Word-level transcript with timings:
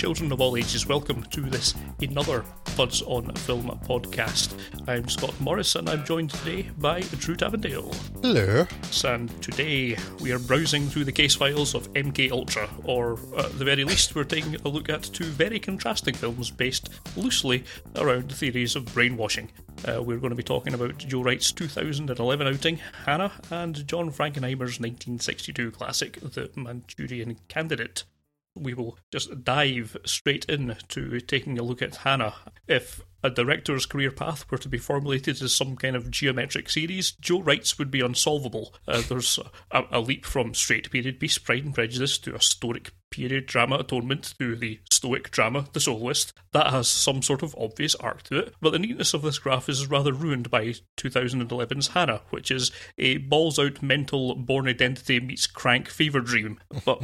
children 0.00 0.32
of 0.32 0.40
all 0.40 0.56
ages, 0.56 0.86
welcome 0.86 1.22
to 1.24 1.42
this 1.42 1.74
another 2.00 2.42
Fuds 2.64 3.02
on 3.06 3.34
Film 3.34 3.66
podcast. 3.86 4.58
I'm 4.88 5.06
Scott 5.10 5.38
Morris 5.42 5.74
and 5.74 5.90
I'm 5.90 6.06
joined 6.06 6.30
today 6.30 6.70
by 6.78 7.00
Drew 7.18 7.36
Tavendale. 7.36 7.94
Hello. 8.22 8.66
And 9.04 9.42
today 9.42 9.98
we 10.20 10.32
are 10.32 10.38
browsing 10.38 10.86
through 10.86 11.04
the 11.04 11.12
case 11.12 11.34
files 11.34 11.74
of 11.74 11.92
MK 11.92 12.30
Ultra, 12.30 12.70
or 12.84 13.18
at 13.36 13.58
the 13.58 13.64
very 13.66 13.84
least, 13.84 14.14
we're 14.14 14.24
taking 14.24 14.56
a 14.64 14.68
look 14.68 14.88
at 14.88 15.02
two 15.02 15.24
very 15.24 15.60
contrasting 15.60 16.14
films 16.14 16.50
based 16.50 16.88
loosely 17.14 17.64
around 17.96 18.30
the 18.30 18.34
theories 18.34 18.76
of 18.76 18.86
brainwashing. 18.94 19.50
Uh, 19.86 20.02
we're 20.02 20.16
going 20.16 20.30
to 20.30 20.34
be 20.34 20.42
talking 20.42 20.72
about 20.72 20.96
Joe 20.96 21.22
Wright's 21.22 21.52
2011 21.52 22.46
outing, 22.46 22.80
Hannah, 23.04 23.32
and 23.50 23.86
John 23.86 24.10
Frankenheimer's 24.10 24.80
1962 24.80 25.72
classic, 25.72 26.18
The 26.20 26.50
Manchurian 26.56 27.36
Candidate 27.48 28.04
we 28.56 28.74
will 28.74 28.98
just 29.12 29.44
dive 29.44 29.96
straight 30.04 30.44
in 30.46 30.76
to 30.88 31.20
taking 31.20 31.58
a 31.58 31.62
look 31.62 31.82
at 31.82 31.96
Hannah. 31.96 32.34
If 32.66 33.00
a 33.22 33.30
director's 33.30 33.86
career 33.86 34.10
path 34.10 34.50
were 34.50 34.58
to 34.58 34.68
be 34.68 34.78
formulated 34.78 35.42
as 35.42 35.54
some 35.54 35.76
kind 35.76 35.94
of 35.94 36.10
geometric 36.10 36.70
series, 36.70 37.12
Joe 37.12 37.40
Wright's 37.40 37.78
would 37.78 37.90
be 37.90 38.00
unsolvable. 38.00 38.74
Uh, 38.88 39.02
there's 39.08 39.38
a, 39.70 39.84
a, 39.90 40.00
leap 40.00 40.24
from 40.24 40.54
straight 40.54 40.90
period 40.90 41.20
piece 41.20 41.38
Pride 41.38 41.64
and 41.64 41.74
Prejudice 41.74 42.18
to 42.18 42.34
a 42.34 42.40
stoic 42.40 42.92
period 43.10 43.46
drama 43.46 43.76
Atonement 43.76 44.34
to 44.38 44.56
the 44.56 44.80
stoic 44.90 45.30
drama 45.30 45.66
The 45.72 45.80
Soloist. 45.80 46.32
That 46.52 46.68
has 46.70 46.88
some 46.88 47.22
sort 47.22 47.42
of 47.42 47.54
obvious 47.58 47.94
arc 47.96 48.22
to 48.24 48.38
it, 48.38 48.54
but 48.60 48.70
the 48.70 48.78
neatness 48.78 49.12
of 49.12 49.22
this 49.22 49.38
graph 49.38 49.68
is 49.68 49.88
rather 49.88 50.12
ruined 50.12 50.50
by 50.50 50.74
2011's 50.96 51.88
Hannah, 51.88 52.22
which 52.30 52.50
is 52.50 52.70
a 52.96 53.18
balls 53.18 53.58
out 53.58 53.82
mental 53.82 54.34
Bourne 54.34 54.68
Identity 54.68 55.20
meets 55.20 55.46
crank 55.46 55.88
fever 55.88 56.20
dream. 56.20 56.58
But 56.84 57.02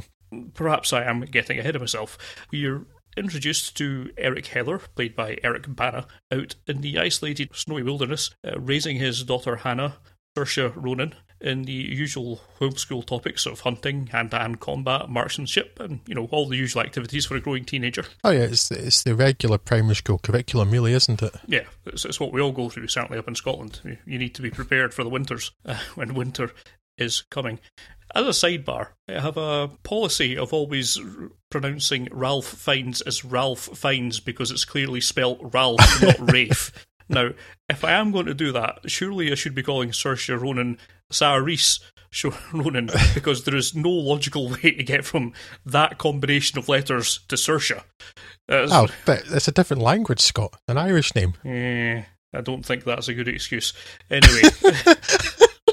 perhaps 0.54 0.92
I 0.92 1.04
am 1.04 1.20
getting 1.20 1.58
ahead 1.58 1.76
of 1.76 1.82
myself. 1.82 2.18
We're 2.50 2.86
introduced 3.16 3.76
to 3.78 4.10
Eric 4.18 4.46
Heller, 4.46 4.78
played 4.94 5.16
by 5.16 5.38
Eric 5.42 5.64
Bana, 5.68 6.06
out 6.32 6.54
in 6.66 6.80
the 6.82 6.98
isolated 6.98 7.50
snowy 7.54 7.82
wilderness, 7.82 8.30
uh, 8.46 8.58
raising 8.58 8.96
his 8.96 9.22
daughter 9.22 9.56
Hannah, 9.56 9.96
Saoirse 10.36 10.72
Ronan, 10.76 11.14
in 11.40 11.62
the 11.62 11.72
usual 11.72 12.40
homeschool 12.60 13.04
topics 13.04 13.46
of 13.46 13.60
hunting, 13.60 14.06
hand-to-hand 14.06 14.60
combat, 14.60 15.08
marksmanship, 15.08 15.78
and 15.80 16.00
you 16.06 16.14
know 16.14 16.28
all 16.30 16.48
the 16.48 16.56
usual 16.56 16.82
activities 16.82 17.26
for 17.26 17.36
a 17.36 17.40
growing 17.40 17.64
teenager. 17.64 18.04
Oh 18.24 18.30
yeah, 18.30 18.44
it's 18.44 18.70
it's 18.70 19.02
the 19.02 19.14
regular 19.14 19.58
primary 19.58 19.96
school 19.96 20.18
curriculum, 20.18 20.70
really, 20.70 20.94
isn't 20.94 21.22
it? 21.22 21.34
Yeah, 21.46 21.64
it's, 21.84 22.04
it's 22.04 22.20
what 22.20 22.32
we 22.32 22.40
all 22.40 22.52
go 22.52 22.68
through. 22.68 22.88
Certainly 22.88 23.18
up 23.18 23.28
in 23.28 23.34
Scotland, 23.34 23.80
you 24.06 24.18
need 24.18 24.34
to 24.34 24.42
be 24.42 24.50
prepared 24.50 24.94
for 24.94 25.04
the 25.04 25.10
winters 25.10 25.52
uh, 25.64 25.78
when 25.94 26.14
winter 26.14 26.52
is 26.98 27.22
coming. 27.30 27.60
As 28.14 28.24
a 28.24 28.30
sidebar, 28.30 28.88
I 29.08 29.20
have 29.20 29.36
a 29.36 29.68
policy 29.82 30.36
of 30.36 30.52
always 30.52 30.98
pronouncing 31.50 32.08
Ralph 32.12 32.46
Fiennes 32.46 33.00
as 33.02 33.24
Ralph 33.24 33.68
Fiennes 33.76 34.20
because 34.20 34.50
it's 34.50 34.64
clearly 34.64 35.00
spelled 35.00 35.52
Ralph, 35.52 36.02
not 36.02 36.16
Rafe. 36.32 36.72
Now, 37.08 37.30
if 37.68 37.84
I 37.84 37.92
am 37.92 38.12
going 38.12 38.26
to 38.26 38.34
do 38.34 38.52
that, 38.52 38.80
surely 38.86 39.30
I 39.30 39.34
should 39.34 39.54
be 39.54 39.62
calling 39.62 39.90
Saoirse 39.90 40.40
Ronan 40.40 40.78
Saoirse 41.12 41.80
Ronan 42.52 42.90
because 43.14 43.44
there 43.44 43.56
is 43.56 43.74
no 43.74 43.90
logical 43.90 44.48
way 44.62 44.72
to 44.72 44.82
get 44.82 45.04
from 45.04 45.32
that 45.64 45.98
combination 45.98 46.58
of 46.58 46.68
letters 46.68 47.20
to 47.28 47.36
Saoirse. 47.36 47.82
Uh, 48.48 48.68
oh, 48.70 48.88
but 49.04 49.24
it's 49.30 49.48
a 49.48 49.52
different 49.52 49.82
language, 49.82 50.20
Scott. 50.20 50.56
An 50.68 50.78
Irish 50.78 51.14
name. 51.14 51.34
Eh, 51.44 52.02
I 52.32 52.40
don't 52.40 52.64
think 52.64 52.84
that's 52.84 53.08
a 53.08 53.14
good 53.14 53.28
excuse. 53.28 53.72
Anyway. 54.10 54.42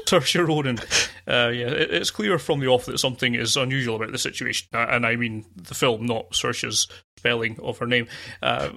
Saoirse 0.06 0.46
Ronan. 0.46 0.78
Uh, 1.26 1.48
yeah, 1.48 1.68
it, 1.68 1.92
it's 1.92 2.10
clear 2.10 2.38
from 2.38 2.60
the 2.60 2.66
off 2.66 2.86
that 2.86 2.98
something 2.98 3.34
is 3.34 3.56
unusual 3.56 3.96
about 3.96 4.12
the 4.12 4.18
situation, 4.18 4.68
and 4.72 5.06
I 5.06 5.16
mean 5.16 5.44
the 5.56 5.74
film, 5.74 6.06
not 6.06 6.34
Saoirse's 6.34 6.86
spelling 7.16 7.58
of 7.62 7.78
her 7.78 7.86
name. 7.86 8.06
Uh, 8.42 8.70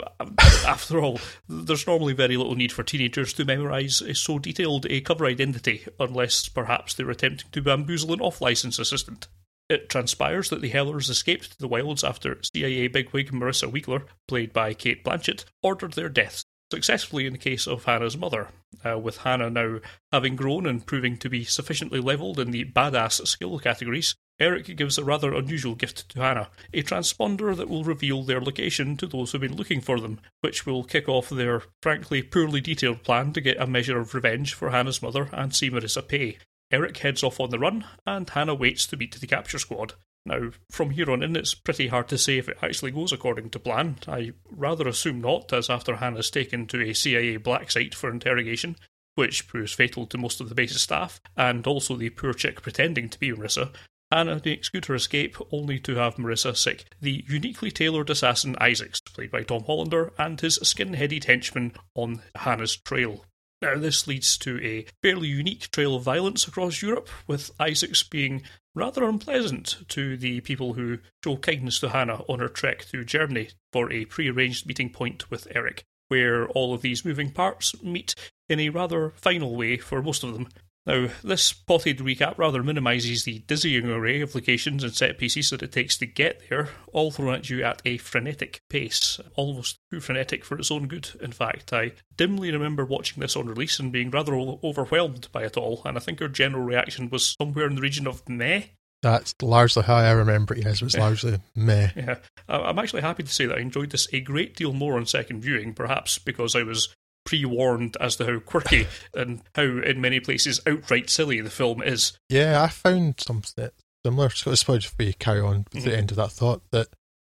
after 0.66 1.00
all, 1.00 1.20
there's 1.50 1.86
normally 1.86 2.14
very 2.14 2.38
little 2.38 2.56
need 2.56 2.72
for 2.72 2.84
teenagers 2.84 3.34
to 3.34 3.46
memorise 3.46 4.02
so 4.18 4.40
detailed 4.40 4.86
a 4.90 5.02
cover 5.02 5.26
identity, 5.26 5.86
unless 6.00 6.48
perhaps 6.48 6.94
they're 6.94 7.10
attempting 7.10 7.50
to 7.52 7.62
bamboozle 7.62 8.14
an 8.14 8.22
off-license 8.22 8.80
assistant. 8.80 9.28
It 9.70 9.90
transpires 9.90 10.50
that 10.50 10.62
the 10.62 10.70
Hellers 10.70 11.10
escaped 11.10 11.52
to 11.52 11.58
the 11.58 11.68
wilds 11.68 12.04
after 12.04 12.40
CIA 12.42 12.88
bigwig 12.88 13.32
Marissa 13.32 13.70
Wiegler, 13.70 14.04
played 14.26 14.54
by 14.54 14.74
Cate 14.74 15.04
Blanchett, 15.04 15.44
ordered 15.62 15.94
their 15.94 16.08
deaths 16.08 16.46
successfully 16.72 17.26
in 17.26 17.34
the 17.34 17.40
case 17.40 17.68
of 17.68 17.86
Hannah's 17.86 18.18
mother, 18.18 18.50
uh, 18.86 18.98
with 18.98 19.18
Hannah 19.18 19.50
now 19.50 19.80
having 20.12 20.36
grown 20.36 20.66
and 20.66 20.86
proving 20.86 21.18
to 21.18 21.30
be 21.30 21.44
sufficiently 21.44 22.00
levelled 22.00 22.40
in 22.40 22.52
the 22.52 22.66
badass 22.66 23.26
skill 23.28 23.60
categories. 23.60 24.16
Eric 24.40 24.78
gives 24.78 24.98
a 24.98 25.04
rather 25.04 25.34
unusual 25.34 25.74
gift 25.74 26.10
to 26.10 26.20
Hannah, 26.20 26.50
a 26.74 26.84
transponder 26.84 27.56
that 27.56 27.70
will 27.70 27.84
reveal 27.84 28.24
their 28.24 28.40
location 28.40 28.96
to 28.98 29.08
those 29.08 29.32
who've 29.32 29.42
been 29.42 29.56
looking 29.56 29.82
for 29.82 30.00
them, 30.00 30.20
which 30.42 30.66
will 30.66 30.84
kick 30.84 31.10
off 31.10 31.30
their 31.30 31.64
frankly 31.82 32.22
poorly 32.22 32.62
detailed 32.62 33.04
plan 33.04 33.34
to 33.34 33.42
get 33.42 33.60
a 33.60 33.66
measure 33.66 34.00
of 34.00 34.14
revenge 34.14 34.54
for 34.54 34.70
Hannah's 34.70 35.02
mother 35.02 35.30
and 35.32 35.56
see 35.56 35.72
Marissa 35.72 36.08
pay. 36.08 36.38
Eric 36.70 36.98
heads 36.98 37.24
off 37.24 37.40
on 37.40 37.50
the 37.50 37.58
run, 37.58 37.86
and 38.06 38.30
Hannah 38.30 38.54
waits 38.54 38.86
to 38.88 38.98
meet 38.98 39.16
the 39.16 39.26
capture 39.26 39.58
squad. 39.58 39.94
Now, 40.28 40.52
from 40.70 40.92
here 40.92 41.10
on 41.10 41.24
in, 41.24 41.36
it's 41.36 41.56
pretty 41.56 41.88
hard 41.88 42.08
to 42.10 42.18
say 42.18 42.38
if 42.38 42.50
it 42.50 42.58
actually 42.62 42.92
goes 42.92 43.12
according 43.12 43.50
to 43.52 43.60
plan. 43.60 43.98
I 44.08 44.34
rather 44.50 44.88
assume 44.88 45.22
not, 45.22 45.54
as 45.54 45.70
after 45.70 45.96
Hannah's 45.96 46.30
taken 46.30 46.68
to 46.68 46.82
a 46.82 46.94
CIA 46.94 47.38
black 47.38 47.72
site 47.72 47.96
for 47.96 48.10
interrogation, 48.10 48.76
which 49.16 49.48
proves 49.48 49.74
fatal 49.74 50.06
to 50.08 50.18
most 50.18 50.42
of 50.42 50.50
the 50.50 50.56
base's 50.56 50.82
staff, 50.82 51.20
and 51.36 51.66
also 51.66 51.96
the 51.96 52.10
poor 52.10 52.34
chick 52.34 52.62
pretending 52.62 53.10
to 53.10 53.20
be 53.20 53.32
Marissa, 53.32 53.72
Hannah 54.12 54.42
makes 54.44 54.70
good 54.70 54.86
her 54.86 54.96
escape, 54.96 55.36
only 55.52 55.80
to 55.80 55.96
have 55.96 56.16
Marissa 56.16 56.56
sic. 56.56 56.86
The 57.02 57.26
uniquely 57.28 57.72
tailored 57.72 58.10
assassin 58.10 58.56
Isaacs, 58.62 59.02
played 59.02 59.32
by 59.32 59.44
Tom 59.44 59.64
Hollander, 59.64 60.14
and 60.18 60.40
his 60.40 60.56
skin 60.56 60.94
headed 60.94 61.26
henchman 61.26 61.74
on 61.94 62.22
Hannah's 62.36 62.78
trail. 62.78 63.26
Now, 63.62 63.76
this 63.76 64.06
leads 64.06 64.38
to 64.40 64.64
a 64.64 64.86
fairly 65.02 65.30
unique 65.30 65.72
trail 65.72 65.96
of 65.96 66.04
violence 66.04 66.48
across 66.48 66.82
Europe, 66.82 67.10
with 67.26 67.52
Isaacs 67.60 68.04
being 68.04 68.44
rather 68.76 69.04
unpleasant 69.04 69.78
to 69.90 70.16
the 70.16 70.42
people 70.42 70.74
who 70.74 71.00
show 71.24 71.38
kindness 71.38 71.80
to 71.80 71.90
Hannah 71.90 72.22
on 72.30 72.40
her 72.40 72.50
trek 72.50 72.84
through 72.84 73.06
Germany 73.06 73.50
for 73.74 73.92
a 73.92 74.06
pre 74.06 74.30
arranged 74.30 74.68
meeting 74.68 74.92
point 74.92 75.32
with 75.32 75.48
Eric, 75.56 75.84
where 76.08 76.48
all 76.50 76.74
of 76.74 76.82
these 76.82 77.04
moving 77.04 77.32
parts 77.32 77.82
meet 77.82 78.14
in 78.48 78.60
a 78.60 78.70
rather 78.70 79.10
final 79.16 79.56
way 79.56 79.78
for 79.78 80.04
most 80.04 80.24
of 80.24 80.34
them. 80.34 80.50
Now, 80.88 81.10
this 81.22 81.52
potted 81.52 81.98
recap 81.98 82.38
rather 82.38 82.64
minimises 82.64 83.26
the 83.26 83.40
dizzying 83.40 83.90
array 83.90 84.22
of 84.22 84.34
locations 84.34 84.86
and 84.86 84.96
set 84.96 85.18
pieces 85.18 85.50
that 85.50 85.62
it 85.62 85.74
takes 85.74 85.98
to 85.98 86.06
get 86.06 86.44
there, 86.50 86.70
all 86.94 87.12
thrown 87.12 87.36
at 87.36 87.50
you 87.50 87.62
at 87.62 87.82
a 87.84 87.98
frenetic 87.98 88.62
pace, 88.70 89.20
almost 89.36 89.80
too 89.92 90.00
frenetic 90.00 90.46
for 90.46 90.58
its 90.58 90.72
own 90.72 90.88
good. 90.88 91.10
In 91.22 91.34
fact, 91.34 91.74
I 91.74 91.92
dimly 92.16 92.54
remember 92.54 92.86
watching 92.86 93.20
this 93.20 93.36
on 93.36 93.48
release 93.48 93.80
and 93.80 93.92
being 93.92 94.10
rather 94.12 94.34
overwhelmed 94.34 95.28
by 95.34 95.44
it 95.44 95.58
all, 95.58 95.82
and 95.84 95.98
I 95.98 96.00
think 96.00 96.22
our 96.22 96.30
general 96.30 96.64
reaction 96.64 97.10
was 97.10 97.36
somewhere 97.38 97.68
in 97.68 97.76
the 97.76 97.82
region 97.82 98.08
of 98.08 98.28
meh. 98.30 98.64
That's 99.04 99.36
largely 99.42 99.84
how 99.84 99.96
I 99.96 100.12
remember 100.12 100.54
it, 100.54 100.64
yes, 100.64 100.82
it 100.82 100.86
was 100.86 100.98
largely 100.98 101.38
meh. 101.54 101.90
Yeah. 101.98 102.16
I'm 102.48 102.80
actually 102.80 103.02
happy 103.02 103.24
to 103.24 103.34
say 103.34 103.46
that 103.46 103.58
I 103.58 103.62
enjoyed 103.62 103.90
this 103.90 104.08
a 104.14 104.22
great 104.22 104.56
deal 104.56 104.72
more 104.72 104.96
on 104.96 105.06
second 105.06 105.42
viewing, 105.42 105.74
perhaps 105.74 106.18
because 106.18 106.56
I 106.56 106.64
was 106.64 106.96
pre 107.28 107.46
warned 107.46 107.98
as 108.00 108.16
to 108.16 108.26
how 108.26 108.40
quirky 108.40 108.88
and 109.14 109.42
how, 109.54 109.64
in 109.64 110.02
many 110.02 110.20
places, 110.20 110.62
outright 110.66 111.10
silly 111.10 111.42
the 111.42 111.50
film 111.50 111.84
is. 111.84 112.18
Yeah, 112.30 112.64
I 112.64 112.70
found 112.70 113.20
something 113.20 113.70
similar. 114.06 114.30
So 114.30 114.52
I 114.52 114.56
suppose 114.56 114.86
if 114.86 114.96
we 114.98 115.14
carry 115.14 115.42
on 115.42 115.66
with 115.72 115.84
mm-hmm. 115.84 115.90
the 115.90 115.98
end 115.98 116.12
of 116.12 116.18
that 116.18 116.32
thought, 116.32 116.64
that 116.72 116.88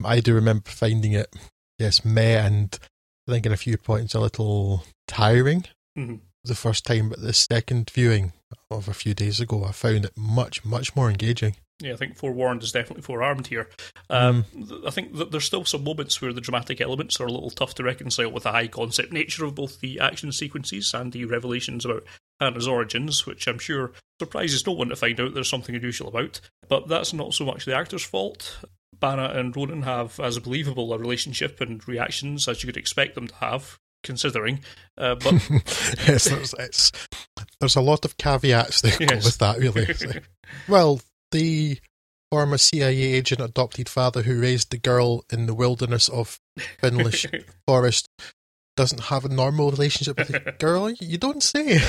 I 0.06 0.20
do 0.20 0.36
remember 0.36 0.70
finding 0.70 1.14
it, 1.14 1.36
yes, 1.80 2.06
meh, 2.06 2.46
and 2.46 2.78
I 3.28 3.32
think 3.32 3.46
in 3.46 3.52
a 3.52 3.58
few 3.58 3.78
points 3.78 4.14
a 4.14 4.20
little 4.20 4.86
tiring. 5.08 5.66
Mm-hmm. 5.98 6.16
The 6.46 6.56
first 6.56 6.86
time, 6.86 7.10
but 7.10 7.22
the 7.22 7.34
second 7.34 7.90
viewing 7.90 8.32
of 8.72 8.88
a 8.88 8.94
few 8.94 9.14
days 9.14 9.42
ago, 9.42 9.66
I 9.66 9.72
found 9.72 10.06
it 10.06 10.14
much, 10.16 10.64
much 10.64 10.96
more 10.96 11.10
engaging. 11.10 11.58
Yeah, 11.82 11.94
I 11.94 11.96
think 11.96 12.18
forewarned 12.18 12.62
is 12.62 12.74
definitely 12.74 13.04
forearmed 13.04 13.48
here. 13.48 13.70
Um, 14.10 14.44
mm. 14.54 14.86
I 14.86 14.90
think 14.90 15.16
that 15.16 15.32
there's 15.32 15.46
still 15.46 15.64
some 15.64 15.84
moments 15.84 16.22
where 16.22 16.34
the 16.34 16.42
dramatic 16.42 16.82
elements 16.82 17.20
are 17.22 17.28
a 17.28 17.32
little 17.32 17.52
tough 17.52 17.76
to 17.76 17.84
reconcile 17.84 18.32
with 18.32 18.44
the 18.44 18.52
high 18.52 18.68
concept 18.68 19.14
nature 19.14 19.46
of 19.46 19.56
both 19.56 19.80
the 19.80 20.00
action 20.00 20.32
sequences 20.34 20.94
and 20.94 21.14
the 21.14 21.24
revelations 21.24 21.86
about 21.86 22.04
Hannah's 22.42 22.68
origins, 22.68 23.26
which 23.26 23.48
I'm 23.48 23.60
sure 23.60 23.92
surprises 24.20 24.66
no 24.68 24.74
one 24.74 24.90
to 24.90 24.96
find 24.98 25.20
out 25.22 25.34
there's 25.34 25.50
something 25.50 25.76
unusual 25.76 26.10
about. 26.10 26.42
But 26.68 26.90
that's 26.90 27.14
not 27.14 27.34
so 27.34 27.46
much 27.46 27.64
the 27.64 27.76
actor's 27.76 28.04
fault. 28.04 28.60
Bana 29.00 29.32
and 29.34 29.56
Ronan 29.56 29.84
have 29.84 30.20
as 30.20 30.40
believable 30.40 30.94
a 30.94 30.98
relationship 30.98 31.62
and 31.62 31.86
reactions 31.88 32.48
as 32.48 32.62
you 32.62 32.68
could 32.68 32.78
expect 32.78 33.16
them 33.16 33.28
to 33.28 33.36
have, 33.36 33.78
considering. 34.04 34.60
Uh, 34.98 35.16
but 35.16 35.34
yes, 36.08 36.26
there's, 36.26 36.92
there's 37.60 37.76
a 37.76 37.82
lot 37.82 38.06
of 38.06 38.18
caveats 38.18 38.82
there 38.82 38.98
yes. 39.00 39.26
with 39.26 39.38
that, 39.38 39.60
really. 39.60 39.88
well, 40.68 41.00
the 41.32 41.80
former 42.32 42.58
CIA 42.58 43.14
agent 43.14 43.42
adopted 43.42 43.90
father 43.90 44.22
who 44.22 44.40
raised 44.40 44.72
the 44.72 44.78
girl 44.78 45.26
in 45.32 45.46
the 45.46 45.54
wilderness 45.54 46.10
of 46.10 46.40
Finnish 46.80 47.26
forest 47.68 48.08
doesn't 48.76 49.06
have 49.06 49.26
a 49.26 49.30
normal 49.30 49.72
relationship 49.72 50.18
with 50.18 50.28
the 50.28 50.40
girl? 50.60 50.90
You 50.90 51.18
don't 51.18 51.44
say. 51.44 51.82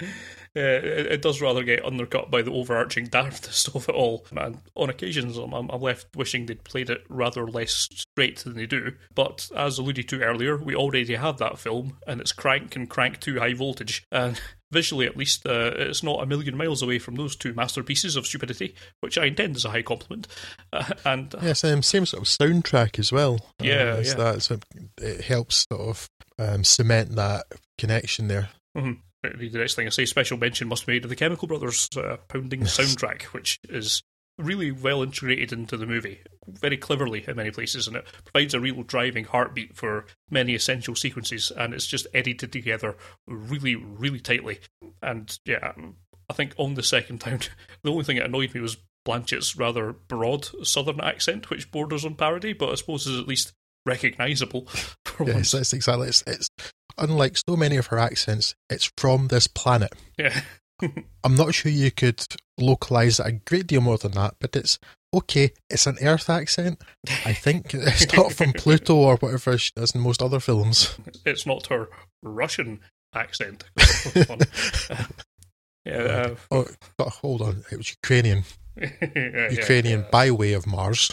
it, 0.56 1.06
it, 1.12 1.22
does 1.22 1.40
rather 1.40 1.62
get 1.62 1.84
undercut 1.84 2.30
by 2.30 2.42
the 2.42 2.52
overarching 2.52 3.06
daftness 3.06 3.68
of 3.74 3.88
it 3.88 3.94
all. 3.94 4.24
And 4.36 4.60
on 4.74 4.90
occasions, 4.90 5.36
I'm, 5.36 5.52
I'm 5.52 5.68
left 5.80 6.08
wishing 6.16 6.46
they'd 6.46 6.64
played 6.64 6.90
it 6.90 7.04
rather 7.08 7.46
less 7.46 7.88
straight 7.92 8.38
than 8.38 8.54
they 8.54 8.66
do. 8.66 8.92
But 9.14 9.50
as 9.54 9.78
alluded 9.78 10.08
to 10.08 10.22
earlier, 10.22 10.56
we 10.56 10.74
already 10.74 11.14
have 11.14 11.38
that 11.38 11.58
film, 11.58 11.98
and 12.06 12.20
it's 12.20 12.32
Crank 12.32 12.76
and 12.76 12.88
Crank 12.88 13.20
2 13.20 13.38
High 13.38 13.54
Voltage. 13.54 14.04
And 14.10 14.40
visually 14.72 15.06
at 15.06 15.16
least, 15.16 15.46
uh, 15.46 15.72
it's 15.76 16.02
not 16.02 16.22
a 16.22 16.26
million 16.26 16.56
miles 16.56 16.82
away 16.82 16.98
from 16.98 17.16
those 17.16 17.36
two 17.36 17.52
masterpieces 17.54 18.16
of 18.16 18.26
stupidity, 18.26 18.74
which 19.00 19.18
I 19.18 19.26
intend 19.26 19.56
as 19.56 19.64
a 19.64 19.70
high 19.70 19.82
compliment. 19.82 20.26
Uh, 20.72 20.92
and 21.04 21.34
uh, 21.34 21.38
yes, 21.42 21.64
um, 21.64 21.82
same 21.82 22.06
sort 22.06 22.22
of 22.22 22.28
soundtrack 22.28 22.98
as 22.98 23.12
well. 23.12 23.38
Yeah, 23.60 23.96
uh, 23.96 24.02
yeah. 24.04 24.14
That, 24.14 24.42
so 24.42 24.58
it 24.98 25.22
helps 25.22 25.66
sort 25.70 25.82
of 25.82 26.08
um, 26.38 26.64
cement 26.64 27.16
that 27.16 27.46
connection 27.78 28.28
there. 28.28 28.48
Mm-hmm. 28.76 29.00
The 29.30 29.58
next 29.58 29.74
thing 29.74 29.86
I 29.86 29.90
say, 29.90 30.04
special 30.04 30.38
mention 30.38 30.68
must 30.68 30.86
be 30.86 30.92
made 30.92 31.04
of 31.04 31.10
the 31.10 31.16
Chemical 31.16 31.48
Brothers 31.48 31.88
uh, 31.96 32.16
pounding 32.28 32.60
soundtrack, 32.62 33.22
which 33.24 33.58
is 33.68 34.02
really 34.38 34.70
well 34.70 35.02
integrated 35.02 35.52
into 35.52 35.76
the 35.76 35.86
movie, 35.86 36.20
very 36.46 36.76
cleverly 36.76 37.24
in 37.26 37.36
many 37.36 37.50
places, 37.50 37.86
and 37.86 37.96
it 37.96 38.06
provides 38.24 38.54
a 38.54 38.60
real 38.60 38.82
driving 38.82 39.24
heartbeat 39.24 39.74
for 39.74 40.06
many 40.30 40.54
essential 40.54 40.94
sequences, 40.94 41.50
and 41.50 41.72
it's 41.72 41.86
just 41.86 42.06
edited 42.12 42.52
together 42.52 42.96
really, 43.26 43.74
really 43.74 44.20
tightly. 44.20 44.60
And 45.02 45.36
yeah, 45.46 45.72
I 46.28 46.32
think 46.34 46.54
on 46.58 46.74
the 46.74 46.82
second 46.82 47.20
time, 47.20 47.40
the 47.82 47.90
only 47.90 48.04
thing 48.04 48.16
that 48.16 48.26
annoyed 48.26 48.54
me 48.54 48.60
was 48.60 48.76
Blanchett's 49.04 49.56
rather 49.56 49.92
broad 49.92 50.48
southern 50.66 51.00
accent, 51.00 51.48
which 51.48 51.70
borders 51.70 52.04
on 52.04 52.14
parody, 52.14 52.52
but 52.52 52.70
I 52.70 52.74
suppose 52.74 53.06
is 53.06 53.18
at 53.18 53.28
least 53.28 53.52
recognisable. 53.86 54.68
yes, 55.24 55.52
that's 55.52 55.72
exactly. 55.72 56.08
It's, 56.08 56.24
it's 56.26 56.48
unlike 56.98 57.36
so 57.36 57.56
many 57.56 57.76
of 57.76 57.86
her 57.88 57.98
accents. 57.98 58.54
It's 58.70 58.90
from 58.96 59.28
this 59.28 59.46
planet. 59.46 59.92
Yeah. 60.18 60.40
I'm 61.24 61.34
not 61.34 61.54
sure 61.54 61.72
you 61.72 61.90
could 61.90 62.24
localize 62.58 63.20
it 63.20 63.26
a 63.26 63.32
great 63.32 63.66
deal 63.66 63.80
more 63.80 63.98
than 63.98 64.12
that, 64.12 64.34
but 64.40 64.54
it's 64.56 64.78
okay. 65.14 65.52
It's 65.70 65.86
an 65.86 65.96
Earth 66.02 66.28
accent. 66.28 66.82
I 67.24 67.32
think 67.32 67.72
it's 67.74 68.12
not 68.14 68.32
from 68.32 68.52
Pluto 68.56 68.94
or 68.96 69.16
whatever 69.16 69.56
she 69.58 69.70
does 69.74 69.94
in 69.94 70.00
most 70.00 70.22
other 70.22 70.40
films. 70.40 70.96
It's 71.24 71.46
not 71.46 71.68
her 71.68 71.88
Russian 72.22 72.80
accent. 73.14 73.64
yeah. 75.84 75.94
Uh, 75.94 76.34
oh, 76.50 76.66
hold 77.00 77.42
on. 77.42 77.64
It 77.72 77.78
was 77.78 77.90
Ukrainian. 77.90 78.44
yeah, 78.76 79.50
Ukrainian 79.50 80.00
yeah. 80.00 80.10
by 80.10 80.30
way 80.30 80.52
of 80.52 80.66
Mars. 80.66 81.10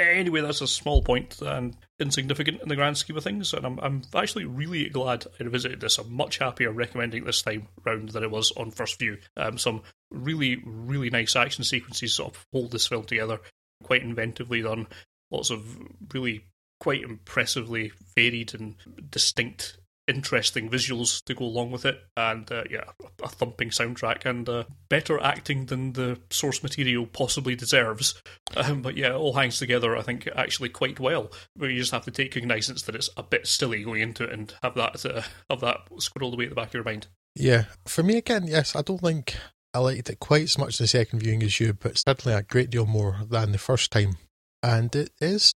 Anyway, 0.00 0.40
that's 0.40 0.60
a 0.60 0.66
small 0.66 1.02
point 1.02 1.40
and 1.42 1.76
insignificant 1.98 2.62
in 2.62 2.68
the 2.68 2.76
grand 2.76 2.96
scheme 2.96 3.16
of 3.16 3.24
things, 3.24 3.52
and 3.52 3.64
I'm, 3.64 3.78
I'm 3.80 4.02
actually 4.14 4.44
really 4.44 4.88
glad 4.88 5.26
I 5.38 5.44
revisited 5.44 5.80
this. 5.80 5.98
I'm 5.98 6.12
much 6.12 6.38
happier 6.38 6.72
recommending 6.72 7.24
this 7.24 7.42
time 7.42 7.68
round 7.84 8.10
than 8.10 8.22
it 8.22 8.30
was 8.30 8.52
on 8.56 8.70
first 8.70 8.98
view. 8.98 9.18
Um, 9.36 9.58
some 9.58 9.82
really, 10.10 10.62
really 10.64 11.10
nice 11.10 11.36
action 11.36 11.64
sequences 11.64 12.14
sort 12.14 12.34
of 12.34 12.46
hold 12.52 12.72
this 12.72 12.86
film 12.86 13.04
together, 13.04 13.40
quite 13.82 14.04
inventively 14.04 14.62
done. 14.62 14.86
Lots 15.30 15.50
of 15.50 15.78
really 16.12 16.46
quite 16.80 17.02
impressively 17.02 17.92
varied 18.16 18.54
and 18.54 18.74
distinct 19.10 19.76
interesting 20.10 20.68
visuals 20.68 21.24
to 21.24 21.34
go 21.34 21.44
along 21.44 21.70
with 21.70 21.86
it, 21.86 22.00
and 22.16 22.50
uh, 22.52 22.64
yeah, 22.68 22.84
a 23.22 23.28
thumping 23.28 23.70
soundtrack 23.70 24.26
and 24.26 24.48
uh, 24.48 24.64
better 24.88 25.20
acting 25.22 25.66
than 25.66 25.92
the 25.92 26.18
source 26.30 26.62
material 26.62 27.06
possibly 27.06 27.54
deserves. 27.54 28.20
Um, 28.56 28.82
but 28.82 28.96
yeah, 28.96 29.10
it 29.10 29.14
all 29.14 29.34
hangs 29.34 29.58
together, 29.58 29.96
I 29.96 30.02
think, 30.02 30.28
actually 30.34 30.68
quite 30.68 31.00
well. 31.00 31.30
But 31.56 31.70
you 31.70 31.78
just 31.78 31.92
have 31.92 32.04
to 32.04 32.10
take 32.10 32.32
cognizance 32.32 32.82
that 32.82 32.94
it's 32.94 33.10
a 33.16 33.22
bit 33.22 33.46
silly 33.46 33.84
going 33.84 34.02
into 34.02 34.24
it 34.24 34.32
and 34.32 34.52
have 34.62 34.74
that 34.74 35.06
uh, 35.06 35.22
have 35.48 35.60
that 35.60 35.88
squirreled 35.94 36.34
away 36.34 36.44
at 36.44 36.50
the 36.50 36.56
back 36.56 36.68
of 36.68 36.74
your 36.74 36.84
mind. 36.84 37.06
Yeah, 37.34 37.64
for 37.86 38.02
me 38.02 38.16
again, 38.16 38.46
yes, 38.46 38.74
I 38.74 38.82
don't 38.82 39.00
think 39.00 39.36
I 39.72 39.78
liked 39.78 40.10
it 40.10 40.18
quite 40.18 40.42
as 40.42 40.58
much 40.58 40.78
the 40.78 40.86
second 40.86 41.20
viewing 41.20 41.42
as 41.42 41.60
you, 41.60 41.72
but 41.72 41.96
certainly 41.96 42.36
a 42.36 42.42
great 42.42 42.70
deal 42.70 42.86
more 42.86 43.20
than 43.28 43.52
the 43.52 43.58
first 43.58 43.92
time. 43.92 44.16
And 44.62 44.94
it 44.94 45.10
is 45.20 45.52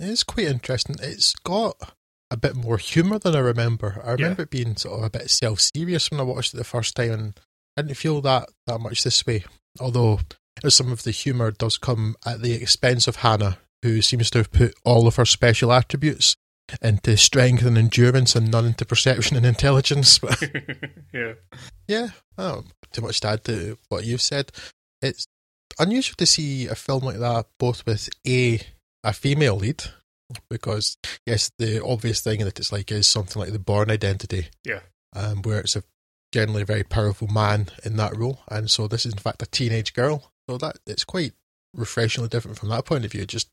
it 0.00 0.08
is 0.08 0.24
quite 0.24 0.46
interesting. 0.46 0.96
It's 1.00 1.34
got 1.34 1.94
a 2.30 2.36
bit 2.36 2.54
more 2.54 2.78
humour 2.78 3.18
than 3.18 3.34
I 3.34 3.38
remember. 3.40 4.02
I 4.04 4.12
remember 4.12 4.42
Yeah. 4.42 4.44
it 4.44 4.50
being 4.50 4.76
sort 4.76 4.98
of 4.98 5.04
a 5.04 5.10
bit 5.10 5.30
self 5.30 5.60
serious 5.60 6.10
when 6.10 6.20
I 6.20 6.24
watched 6.24 6.54
it 6.54 6.58
the 6.58 6.64
first 6.64 6.94
time, 6.94 7.10
and 7.12 7.40
I 7.76 7.82
didn't 7.82 7.96
feel 7.96 8.20
that 8.22 8.48
that 8.66 8.80
much 8.80 9.02
this 9.04 9.24
way. 9.26 9.44
Although 9.80 10.20
some 10.68 10.90
of 10.92 11.04
the 11.04 11.10
humour 11.12 11.50
does 11.52 11.78
come 11.78 12.16
at 12.26 12.42
the 12.42 12.52
expense 12.52 13.06
of 13.08 13.16
Hannah, 13.16 13.58
who 13.82 14.02
seems 14.02 14.30
to 14.30 14.38
have 14.38 14.50
put 14.50 14.74
all 14.84 15.06
of 15.06 15.16
her 15.16 15.24
special 15.24 15.72
attributes 15.72 16.34
into 16.82 17.16
strength 17.16 17.64
and 17.64 17.78
endurance, 17.78 18.34
and 18.36 18.50
none 18.50 18.66
into 18.66 18.84
perception 18.84 19.36
and 19.36 19.46
intelligence. 19.46 20.18
But 20.18 20.42
yeah, 21.14 21.34
yeah, 21.86 22.08
oh, 22.36 22.64
too 22.92 23.02
much 23.02 23.20
to 23.20 23.28
add 23.28 23.44
to 23.44 23.78
what 23.88 24.04
you've 24.04 24.20
said. 24.20 24.50
It's 25.00 25.26
unusual 25.78 26.16
to 26.18 26.26
see 26.26 26.66
a 26.66 26.74
film 26.74 27.04
like 27.04 27.18
that 27.18 27.46
both 27.58 27.86
with 27.86 28.08
a 28.26 28.60
a 29.04 29.12
female 29.12 29.56
lead 29.56 29.84
because 30.50 30.96
yes, 31.26 31.50
the 31.58 31.84
obvious 31.84 32.20
thing 32.20 32.40
that 32.40 32.58
it's 32.58 32.72
like 32.72 32.90
is 32.90 33.06
something 33.06 33.40
like 33.40 33.52
the 33.52 33.58
Bourne 33.58 33.90
Identity, 33.90 34.48
yeah, 34.64 34.80
um, 35.14 35.42
where 35.42 35.60
it's 35.60 35.76
a 35.76 35.82
generally 36.32 36.64
very 36.64 36.84
powerful 36.84 37.28
man 37.28 37.68
in 37.84 37.96
that 37.96 38.16
role, 38.16 38.40
and 38.50 38.70
so 38.70 38.86
this 38.86 39.06
is 39.06 39.12
in 39.12 39.18
fact 39.18 39.42
a 39.42 39.46
teenage 39.46 39.94
girl. 39.94 40.32
So 40.48 40.58
that 40.58 40.78
it's 40.86 41.04
quite 41.04 41.32
refreshingly 41.74 42.28
different 42.28 42.58
from 42.58 42.70
that 42.70 42.84
point 42.84 43.04
of 43.04 43.12
view. 43.12 43.26
Just 43.26 43.48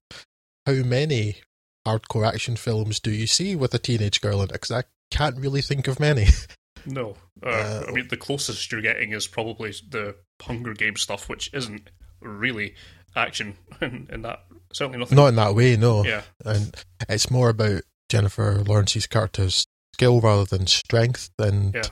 how 0.66 0.74
many 0.74 1.38
hardcore 1.86 2.28
action 2.28 2.56
films 2.56 3.00
do 3.00 3.12
you 3.12 3.28
see 3.28 3.56
with 3.56 3.74
a 3.74 3.80
teenage 3.80 4.22
girl 4.22 4.42
in 4.42 4.50
it? 4.50 4.54
Because 4.54 4.72
I 4.72 4.84
can't 5.12 5.38
really 5.38 5.62
think 5.62 5.88
of 5.88 6.00
many. 6.00 6.28
no. 6.86 7.16
Uh, 7.44 7.50
Uh, 7.50 7.84
I 7.88 7.92
mean, 7.92 8.08
the 8.08 8.18
closest 8.18 8.72
you're 8.72 8.82
getting 8.82 9.12
is 9.12 9.28
probably 9.28 9.74
the 9.90 10.16
Hunger 10.42 10.74
Games 10.74 11.02
stuff, 11.02 11.30
which 11.30 11.54
isn't 11.54 11.90
really 12.22 12.76
action 13.16 13.58
in, 13.82 14.08
in 14.12 14.22
that. 14.24 14.46
Certainly 14.76 15.00
nothing. 15.00 15.16
Not 15.16 15.28
in 15.28 15.36
that 15.38 15.56
way, 15.56 15.78
no. 15.78 16.04
Yeah, 16.06 16.24
and 16.44 16.76
it's 17.08 17.32
more 17.32 17.50
about 17.50 17.82
Jennifer 18.10 18.62
Lawrence's 18.66 19.08
character's 19.08 19.66
skill 19.94 20.20
rather 20.22 20.44
than 20.46 20.68
strength, 20.68 21.30
and 21.40 21.74
Yeah. 21.74 21.84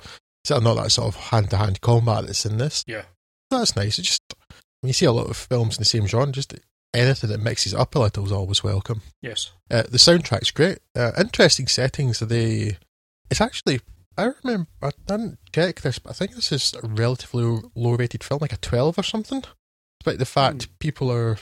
so 0.43 0.59
not 0.59 0.75
that 0.75 0.91
sort 0.91 1.07
of 1.15 1.21
hand 1.31 1.49
to 1.51 1.57
hand 1.57 1.79
combat 1.81 2.25
that's 2.25 2.45
in 2.45 2.57
this. 2.57 2.83
yeah, 2.87 3.03
That's 3.49 3.75
nice. 3.75 3.97
It 3.99 4.03
just 4.03 4.21
when 4.81 4.89
you 4.89 4.93
see 4.93 5.05
a 5.05 5.13
lot 5.13 5.29
of 5.29 5.37
films 5.37 5.77
in 5.77 5.81
the 5.81 5.85
same 5.85 6.05
genre, 6.07 6.31
just 6.33 6.53
anything 6.93 7.29
that 7.29 7.39
mixes 7.39 7.73
up 7.73 7.95
a 7.95 7.99
little 7.99 8.25
is 8.25 8.31
always 8.33 8.63
welcome. 8.63 9.01
yes. 9.21 9.51
Uh, 9.71 9.83
the 9.83 9.97
soundtrack's 9.97 10.51
great. 10.51 10.79
Uh, 10.95 11.11
interesting 11.17 11.67
settings. 11.67 12.19
They, 12.19 12.77
it's 13.31 13.39
actually. 13.41 13.79
I 14.17 14.31
remember. 14.43 14.67
I 14.81 14.91
didn't 15.07 15.39
check 15.53 15.81
this, 15.81 15.97
but 15.99 16.09
I 16.11 16.13
think 16.13 16.35
this 16.35 16.51
is 16.51 16.75
a 16.83 16.85
relatively 16.87 17.61
low 17.75 17.95
rated 17.95 18.23
film, 18.25 18.39
like 18.41 18.53
a 18.53 18.57
twelve 18.57 18.99
or 18.99 19.03
something. 19.03 19.43
Despite 20.01 20.19
the 20.19 20.25
fact 20.25 20.67
people 20.79 21.09
are, 21.09 21.37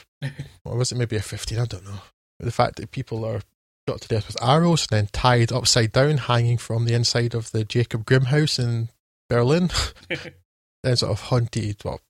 or 0.64 0.76
was 0.76 0.92
it 0.92 0.98
maybe 0.98 1.16
a 1.16 1.22
fifteen? 1.22 1.58
I 1.58 1.66
don't 1.66 1.84
know. 1.84 2.00
But 2.38 2.46
the 2.46 2.52
fact 2.52 2.76
that 2.76 2.90
people 2.90 3.24
are 3.24 3.40
shot 3.88 4.00
to 4.02 4.08
death 4.08 4.26
with 4.26 4.42
arrows 4.42 4.86
and 4.90 4.96
then 4.98 5.08
tied 5.12 5.52
upside 5.52 5.92
down, 5.92 6.18
hanging 6.18 6.58
from 6.58 6.84
the 6.84 6.94
inside 6.94 7.34
of 7.34 7.50
the 7.52 7.64
Jacob 7.64 8.04
Grimm 8.04 8.26
house 8.26 8.58
in 8.58 8.88
Berlin, 9.28 9.70
then 10.82 10.96
sort 10.96 11.12
of 11.12 11.20
haunted, 11.22 11.82
well, 11.84 12.00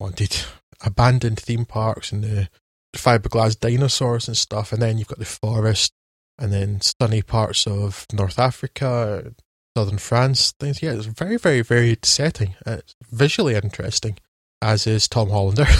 haunted, 0.00 0.36
abandoned 0.82 1.40
theme 1.40 1.64
parks 1.64 2.12
and 2.12 2.24
the 2.24 2.48
fiberglass 2.94 3.58
dinosaurs 3.58 4.28
and 4.28 4.36
stuff, 4.36 4.72
and 4.72 4.80
then 4.82 4.98
you've 4.98 5.08
got 5.08 5.18
the 5.18 5.24
forest, 5.24 5.92
and 6.38 6.52
then 6.52 6.80
sunny 6.80 7.22
parts 7.22 7.66
of 7.66 8.06
North 8.12 8.38
Africa, 8.38 9.32
southern 9.76 9.98
France. 9.98 10.52
Things, 10.58 10.82
yeah, 10.82 10.92
it's 10.92 11.06
very, 11.06 11.36
very 11.36 11.62
varied 11.62 12.04
setting. 12.04 12.54
It's 12.66 12.94
visually 13.10 13.54
interesting, 13.54 14.18
as 14.64 14.86
is 14.86 15.06
Tom 15.08 15.28
Hollander. 15.30 15.66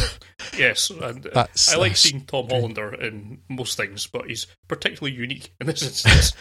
Yes, 0.59 0.91
and 0.91 1.27
uh, 1.27 1.31
That's 1.33 1.73
I 1.73 1.79
like 1.79 1.93
that's 1.93 2.01
seeing 2.01 2.25
Tom. 2.27 2.49
Hollander 2.51 2.93
in 2.95 3.39
most 3.49 3.77
things, 3.79 4.07
but 4.07 4.27
he's 4.27 4.47
particularly 4.69 5.17
unique 5.17 5.55
in 5.61 5.67
this 5.69 5.83
instance. 6.07 6.33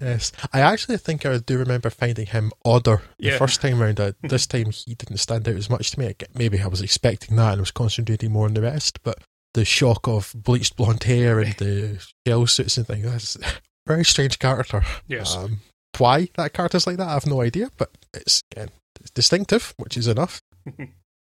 Yes, 0.00 0.32
I 0.52 0.60
actually 0.60 0.98
think 0.98 1.24
I 1.24 1.38
do 1.38 1.56
remember 1.56 1.88
finding 1.88 2.26
him 2.26 2.52
odder 2.64 3.00
the 3.18 3.28
Yeah. 3.28 3.38
first 3.38 3.62
time 3.62 3.80
round. 3.80 3.98
Uh, 4.00 4.12
This 4.22 4.46
time 4.46 4.70
he 4.70 4.94
didn't 4.94 5.16
stand 5.18 5.48
out 5.48 5.54
as 5.56 5.70
much 5.70 5.92
to 5.92 5.98
me. 6.00 6.14
Maybe 6.34 6.60
I 6.60 6.66
was 6.66 6.82
expecting 6.82 7.36
that 7.36 7.52
and 7.52 7.60
was 7.60 7.70
concentrating 7.70 8.32
more 8.32 8.46
on 8.46 8.54
the 8.54 8.60
rest. 8.62 9.02
But 9.02 9.22
the 9.54 9.64
shock 9.64 10.06
of 10.06 10.32
bleached 10.36 10.76
blonde 10.76 11.04
hair 11.04 11.40
and 11.40 11.54
the 11.54 12.04
shell 12.26 12.46
suits 12.46 12.76
and 12.76 12.86
things, 12.86 13.04
that's 13.04 13.36
a 13.36 13.40
very 13.86 14.04
strange 14.04 14.38
character. 14.38 14.82
yes, 15.06 15.34
Um, 15.36 15.60
why 15.96 16.28
that 16.36 16.52
character's 16.52 16.86
like 16.86 16.98
that, 16.98 17.08
I 17.08 17.14
have 17.14 17.26
no 17.26 17.40
idea. 17.40 17.70
But 17.78 17.92
it's, 18.12 18.42
again, 18.52 18.70
it's 19.00 19.10
distinctive, 19.10 19.74
which 19.78 19.96
is 19.96 20.06
enough. 20.06 20.42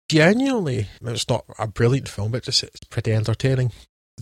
Genuinely, 0.08 0.88
it's 1.02 1.28
not 1.28 1.44
a 1.58 1.66
brilliant 1.66 2.08
film, 2.08 2.32
but 2.32 2.44
just 2.44 2.62
it's 2.62 2.84
pretty 2.84 3.12
entertaining. 3.12 3.72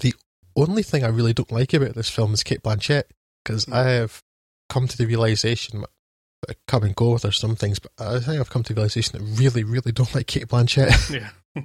The 0.01 0.15
only 0.57 0.83
thing 0.83 1.05
I 1.05 1.09
really 1.09 1.33
don't 1.33 1.53
like 1.53 1.75
about 1.75 1.95
this 1.95 2.09
film 2.09 2.33
is 2.33 2.43
Cate 2.43 2.63
Blanchett 2.63 3.05
because 3.45 3.67
mm. 3.67 3.75
I 3.75 3.91
have 3.91 4.23
come 4.69 4.89
to 4.89 4.97
the 4.97 5.07
realization 5.07 5.85
that 6.47 6.57
come 6.67 6.83
and 6.85 6.95
go 6.95 7.13
with 7.13 7.23
her 7.25 7.33
some 7.33 7.57
things, 7.57 7.79
but 7.79 7.93
I 7.99 8.21
think 8.21 8.41
I've 8.41 8.51
come 8.51 8.63
to 8.63 8.73
the 8.73 8.79
realization 8.79 9.19
that 9.19 9.25
I 9.25 9.41
really, 9.41 9.65
really 9.65 9.93
don't 9.93 10.15
like 10.15 10.27
Cate 10.27 10.49
Blanchett. 10.49 11.11
yeah, 11.57 11.63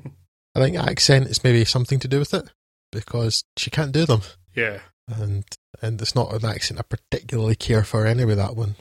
I 0.56 0.60
think 0.60 0.78
accent 0.78 1.28
is 1.28 1.44
maybe 1.44 1.66
something 1.66 2.00
to 2.00 2.08
do 2.08 2.20
with 2.20 2.34
it 2.34 2.50
because 2.92 3.44
she 3.58 3.70
can't 3.70 3.92
do 3.92 4.06
them, 4.06 4.22
yeah. 4.56 4.80
and 5.08 5.46
and 5.82 6.02
it's 6.02 6.16
not 6.16 6.34
an 6.34 6.46
accent 6.46 6.80
I 6.80 6.84
particularly 6.84 7.56
care 7.56 7.84
for 7.84 8.06
anyway. 8.06 8.36
That 8.36 8.56
one, 8.56 8.76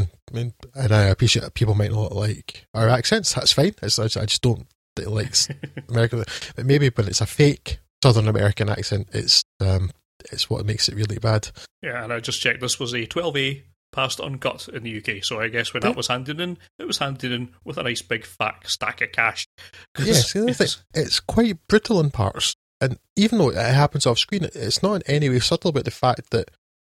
I 0.00 0.34
mean, 0.34 0.54
and 0.74 0.92
I 0.92 1.04
appreciate 1.04 1.42
that 1.42 1.54
people 1.54 1.74
might 1.74 1.92
not 1.92 2.12
like 2.12 2.66
our 2.74 2.88
accents. 2.88 3.34
That's 3.34 3.52
fine. 3.52 3.74
It's, 3.82 3.98
I 3.98 4.06
just 4.06 4.42
don't 4.42 4.66
like 4.98 5.34
American. 5.88 6.24
But 6.56 6.66
maybe 6.66 6.88
when 6.88 7.08
it's 7.08 7.20
a 7.20 7.26
fake 7.26 7.78
Southern 8.02 8.28
American 8.28 8.68
accent, 8.68 9.08
it's 9.12 9.42
um, 9.60 9.90
it's 10.30 10.48
what 10.48 10.66
makes 10.66 10.88
it 10.88 10.94
really 10.94 11.18
bad. 11.18 11.50
Yeah, 11.82 12.04
and 12.04 12.12
I 12.12 12.20
just 12.20 12.40
checked. 12.40 12.60
This 12.60 12.78
was 12.78 12.92
a 12.92 13.06
12A 13.06 13.62
passed 13.92 14.20
uncut 14.20 14.68
in 14.72 14.82
the 14.82 14.98
UK. 14.98 15.22
So 15.22 15.40
I 15.40 15.48
guess 15.48 15.72
when 15.72 15.82
that 15.82 15.96
was 15.96 16.08
handed 16.08 16.40
in, 16.40 16.58
it 16.78 16.86
was 16.86 16.98
handed 16.98 17.30
in 17.30 17.50
with 17.64 17.76
a 17.78 17.82
nice 17.82 18.02
big 18.02 18.24
fat 18.24 18.66
stack 18.66 19.02
of 19.02 19.12
cash. 19.12 19.46
Yes, 19.98 20.34
yeah, 20.34 20.44
it's, 20.48 20.82
it's 20.94 21.20
quite 21.20 21.58
brittle 21.68 22.00
in 22.00 22.10
parts. 22.10 22.54
And 22.80 22.98
even 23.14 23.38
though 23.38 23.50
it 23.50 23.56
happens 23.56 24.06
off 24.06 24.18
screen, 24.18 24.44
it's 24.44 24.82
not 24.82 24.94
in 24.94 25.02
any 25.06 25.28
way 25.28 25.38
subtle 25.38 25.70
about 25.70 25.84
the 25.84 25.90
fact 25.92 26.30
that 26.30 26.50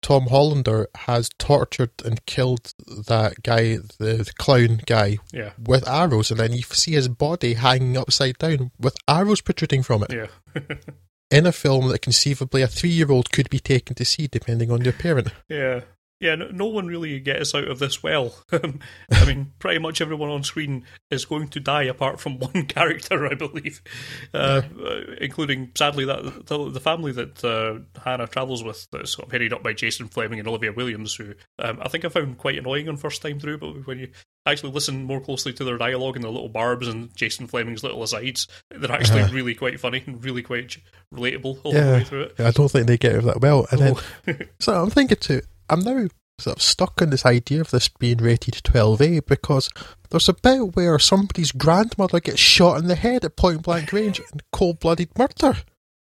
Tom 0.06 0.28
Hollander 0.28 0.86
has 0.94 1.30
tortured 1.36 1.90
and 2.04 2.24
killed 2.26 2.72
that 2.86 3.42
guy, 3.42 3.78
the, 3.98 4.22
the 4.24 4.32
clown 4.38 4.80
guy, 4.86 5.18
yeah. 5.32 5.50
with 5.58 5.88
arrows, 5.88 6.30
and 6.30 6.38
then 6.38 6.52
you 6.52 6.62
see 6.62 6.92
his 6.92 7.08
body 7.08 7.54
hanging 7.54 7.96
upside 7.96 8.38
down 8.38 8.70
with 8.78 8.96
arrows 9.08 9.40
protruding 9.40 9.82
from 9.82 10.04
it. 10.04 10.12
Yeah. 10.12 10.62
in 11.32 11.44
a 11.44 11.50
film 11.50 11.88
that 11.88 12.02
conceivably 12.02 12.62
a 12.62 12.68
three 12.68 12.90
year 12.90 13.10
old 13.10 13.32
could 13.32 13.50
be 13.50 13.58
taken 13.58 13.96
to 13.96 14.04
see, 14.04 14.28
depending 14.28 14.70
on 14.70 14.78
their 14.78 14.92
parent. 14.92 15.30
Yeah 15.48 15.80
yeah, 16.18 16.34
no, 16.34 16.48
no, 16.48 16.66
one 16.66 16.86
really 16.86 17.20
gets 17.20 17.54
out 17.54 17.68
of 17.68 17.78
this 17.78 18.02
well. 18.02 18.34
I 18.52 19.24
mean, 19.26 19.52
pretty 19.58 19.78
much 19.78 20.00
everyone 20.00 20.30
on 20.30 20.44
screen 20.44 20.86
is 21.10 21.26
going 21.26 21.48
to 21.48 21.60
die 21.60 21.82
apart 21.82 22.20
from 22.20 22.38
one 22.38 22.64
character, 22.66 23.26
I 23.26 23.34
believe, 23.34 23.82
uh, 24.32 24.62
uh, 24.82 25.00
including 25.20 25.72
sadly 25.76 26.06
that 26.06 26.46
the, 26.46 26.70
the 26.70 26.80
family 26.80 27.12
that 27.12 27.44
uh, 27.44 28.00
Hannah 28.02 28.26
travels 28.26 28.64
with, 28.64 28.86
that's 28.92 29.12
sort 29.12 29.26
of 29.26 29.32
headed 29.32 29.52
up 29.52 29.62
by 29.62 29.74
Jason 29.74 30.08
Flemyng 30.08 30.38
and 30.38 30.48
Olivia 30.48 30.72
Williams, 30.72 31.14
who 31.14 31.34
um, 31.58 31.78
I 31.82 31.88
think 31.88 32.04
I 32.06 32.08
found 32.08 32.38
quite 32.38 32.58
annoying 32.58 32.88
on 32.88 32.96
first 32.96 33.20
time 33.20 33.38
through. 33.38 33.58
But 33.58 33.86
when 33.86 33.98
you 33.98 34.08
actually 34.46 34.72
listen 34.72 35.04
more 35.04 35.20
closely 35.20 35.52
to 35.52 35.64
their 35.64 35.76
dialogue 35.76 36.16
and 36.16 36.24
the 36.24 36.30
little 36.30 36.48
barbs 36.48 36.88
and 36.88 37.14
Jason 37.14 37.46
Flemyng's 37.46 37.82
little 37.82 38.02
asides, 38.02 38.48
they're 38.70 38.90
actually 38.90 39.20
uh-huh. 39.20 39.34
really 39.34 39.54
quite 39.54 39.78
funny 39.80 40.02
and 40.06 40.24
really 40.24 40.42
quite 40.42 40.78
relatable 41.12 41.58
all 41.62 41.74
yeah, 41.74 41.84
the 41.84 41.92
way 41.92 42.04
through 42.04 42.22
it. 42.22 42.34
I 42.38 42.52
don't 42.52 42.70
think 42.70 42.86
they 42.86 42.96
get 42.96 43.16
it 43.16 43.24
that 43.24 43.42
well. 43.42 43.66
And 43.70 43.82
oh. 43.82 44.00
then, 44.24 44.48
so 44.60 44.82
I'm 44.82 44.90
thinking 44.90 45.18
too 45.18 45.42
I'm 45.68 45.80
now 45.80 46.08
sort 46.38 46.56
of 46.56 46.62
stuck 46.62 47.00
on 47.00 47.10
this 47.10 47.24
idea 47.24 47.60
of 47.60 47.70
this 47.70 47.88
being 47.88 48.18
rated 48.18 48.54
12A 48.54 49.24
because 49.26 49.70
there's 50.10 50.28
a 50.28 50.34
bit 50.34 50.76
where 50.76 50.98
somebody's 50.98 51.52
grandmother 51.52 52.20
gets 52.20 52.38
shot 52.38 52.78
in 52.78 52.88
the 52.88 52.94
head 52.94 53.24
at 53.24 53.36
point 53.36 53.62
blank 53.62 53.92
range 53.92 54.20
in 54.20 54.40
cold 54.52 54.80
blooded 54.80 55.16
murder 55.18 55.58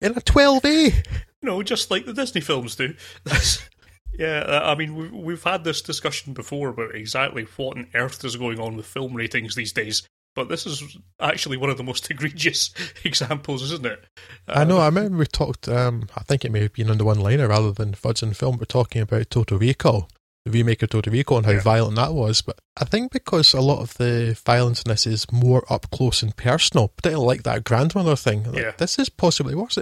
in 0.02 0.12
a 0.12 0.22
12A. 0.22 1.06
No, 1.42 1.64
just 1.64 1.90
like 1.90 2.06
the 2.06 2.14
Disney 2.14 2.42
films 2.42 2.76
do. 2.76 2.96
yeah, 4.20 4.40
uh, 4.40 4.62
I 4.66 4.76
mean, 4.76 4.96
we've, 4.96 5.12
we've 5.12 5.44
had 5.44 5.64
this 5.64 5.82
discussion 5.82 6.34
before 6.34 6.70
about 6.70 6.94
exactly 6.94 7.44
what 7.56 7.78
on 7.78 7.88
earth 7.94 8.24
is 8.24 8.36
going 8.36 8.60
on 8.60 8.76
with 8.76 8.86
film 8.86 9.16
ratings 9.16 9.56
these 9.56 9.74
days. 9.74 10.08
But 10.36 10.50
this 10.50 10.66
is 10.66 10.98
actually 11.20 11.58
one 11.58 11.70
of 11.70 11.78
the 11.78 11.84
most 11.84 12.10
egregious 12.12 12.74
examples, 13.04 13.64
isn't 13.64 13.86
it? 13.86 14.06
I 14.48 14.64
know. 14.64 14.78
I 14.78 14.88
um, 14.88 14.96
remember 14.96 15.18
we 15.18 15.26
talked. 15.26 15.68
Um, 15.68 16.08
I 16.16 16.22
think 16.22 16.46
it 16.46 16.52
may 16.52 16.62
have 16.62 16.74
been 16.74 16.90
under 16.90 17.06
one-liner 17.06 17.48
rather 17.48 17.72
than 17.72 17.94
Fuds 17.94 18.24
in 18.24 18.34
Film. 18.34 18.58
We're 18.58 18.66
talking 18.66 19.02
about 19.02 19.30
Total 19.30 19.58
Recall, 19.58 20.10
the 20.46 20.52
remake 20.52 20.84
of 20.84 20.90
Total 20.90 21.12
Recall, 21.12 21.38
and 21.38 21.46
how 21.46 21.54
yeah. 21.54 21.62
violent 21.62 21.96
that 21.96 22.14
was. 22.14 22.42
But 22.42 22.60
I 22.78 22.86
think 22.86 23.12
because 23.12 23.54
a 23.54 23.62
lot 23.62 23.82
of 23.82 23.96
the 23.96 24.40
violence 24.46 24.84
in 24.84 24.90
this 24.90 25.08
is 25.08 25.32
more 25.32 25.66
up 25.72 25.90
close 25.92 26.22
and 26.22 26.36
personal, 26.36 26.90
particularly 26.90 27.28
like 27.28 27.44
that 27.44 27.64
grandmother 27.64 28.16
thing. 28.16 28.46
Yeah. 28.54 28.72
this 28.78 29.00
is 29.00 29.10
possibly 29.10 29.56
worse. 29.56 29.78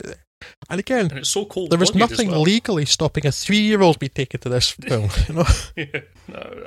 And 0.70 0.80
again, 0.80 1.08
and 1.10 1.20
it's 1.20 1.30
so 1.30 1.46
cold. 1.46 1.72
There 1.72 1.80
was 1.80 1.96
nothing 1.96 2.30
well. 2.30 2.42
legally 2.42 2.86
stopping 2.86 3.26
a 3.26 3.32
three-year-old 3.32 4.00
being 4.00 4.12
taken 4.14 4.40
to 4.42 4.50
this 4.50 4.72
film. 4.72 5.10
You 5.28 5.36
know. 5.36 5.46
yeah. 5.76 6.02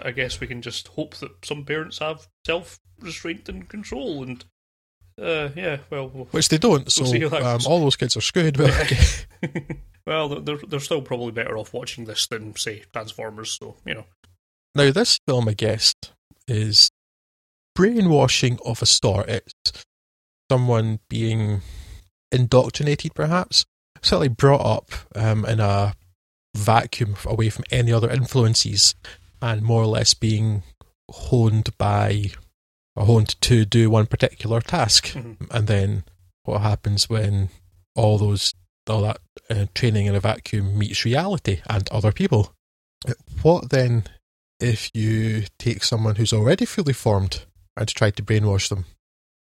I 0.03 0.11
guess 0.11 0.41
we 0.41 0.47
can 0.47 0.61
just 0.61 0.89
hope 0.89 1.17
that 1.17 1.45
some 1.45 1.65
parents 1.65 1.99
have 1.99 2.29
self-restraint 3.01 3.49
and 3.49 3.69
control, 3.69 4.23
and 4.23 4.45
uh, 5.21 5.51
yeah, 5.57 5.79
well, 5.91 6.09
we'll, 6.09 6.25
which 6.27 6.49
they 6.49 6.59
don't. 6.59 6.91
So 6.91 7.05
we'll 7.05 7.35
um, 7.35 7.61
all 7.67 7.81
those 7.81 7.97
kids 7.97 8.17
are 8.17 8.21
screwed. 8.21 8.59
Well, 10.07 10.29
they're 10.29 10.59
they're 10.67 10.81
still 10.81 11.03
probably 11.03 11.31
better 11.31 11.57
off 11.57 11.75
watching 11.75 12.07
this 12.07 12.27
than 12.27 12.57
say 12.57 12.83
Transformers. 12.93 13.59
So 13.61 13.77
you 13.85 13.95
know. 13.95 14.07
Now 14.75 14.91
this 14.91 15.21
film, 15.27 15.49
I 15.49 15.53
guess, 15.53 15.95
is 16.49 16.91
brainwashing 17.77 18.59
of 18.65 18.83
a 18.83 18.87
sort. 18.87 19.29
It's 19.29 19.85
someone 20.51 21.01
being 21.09 21.61
indoctrinated, 22.33 23.15
perhaps, 23.15 23.65
certainly 24.01 24.29
brought 24.29 24.65
up 24.65 24.91
um, 25.15 25.45
in 25.45 25.61
a 25.61 25.95
vacuum 26.57 27.17
away 27.27 27.51
from 27.51 27.65
any 27.71 27.93
other 27.93 28.11
influences, 28.11 28.95
and 29.43 29.63
more 29.63 29.83
or 29.83 29.87
less 29.87 30.15
being 30.15 30.63
honed 31.11 31.77
by 31.79 32.31
or 32.97 33.07
honed 33.07 33.41
to 33.43 33.65
do 33.65 33.91
one 33.91 34.07
particular 34.07 34.61
task. 34.61 35.09
Mm-hmm. 35.09 35.45
And 35.51 35.67
then 35.67 36.05
what 36.45 36.61
happens 36.61 37.09
when 37.09 37.51
all 37.95 38.19
those 38.19 38.55
all 38.89 39.03
that 39.03 39.21
uh, 39.49 39.67
training 39.75 40.07
in 40.07 40.15
a 40.15 40.21
vacuum 40.21 40.79
meets 40.79 41.05
reality 41.05 41.61
and 41.69 41.89
other 41.91 42.13
people? 42.13 42.53
What 43.43 43.71
then 43.71 44.05
if 44.59 44.91
you 44.95 45.45
take 45.59 45.85
someone 45.85 46.17
who's 46.17 46.33
already 46.33 46.65
fully 46.65 46.93
formed 46.93 47.45
and 47.77 47.89
try 47.89 48.11
to 48.11 48.23
brainwash 48.23 48.69
them? 48.69 48.85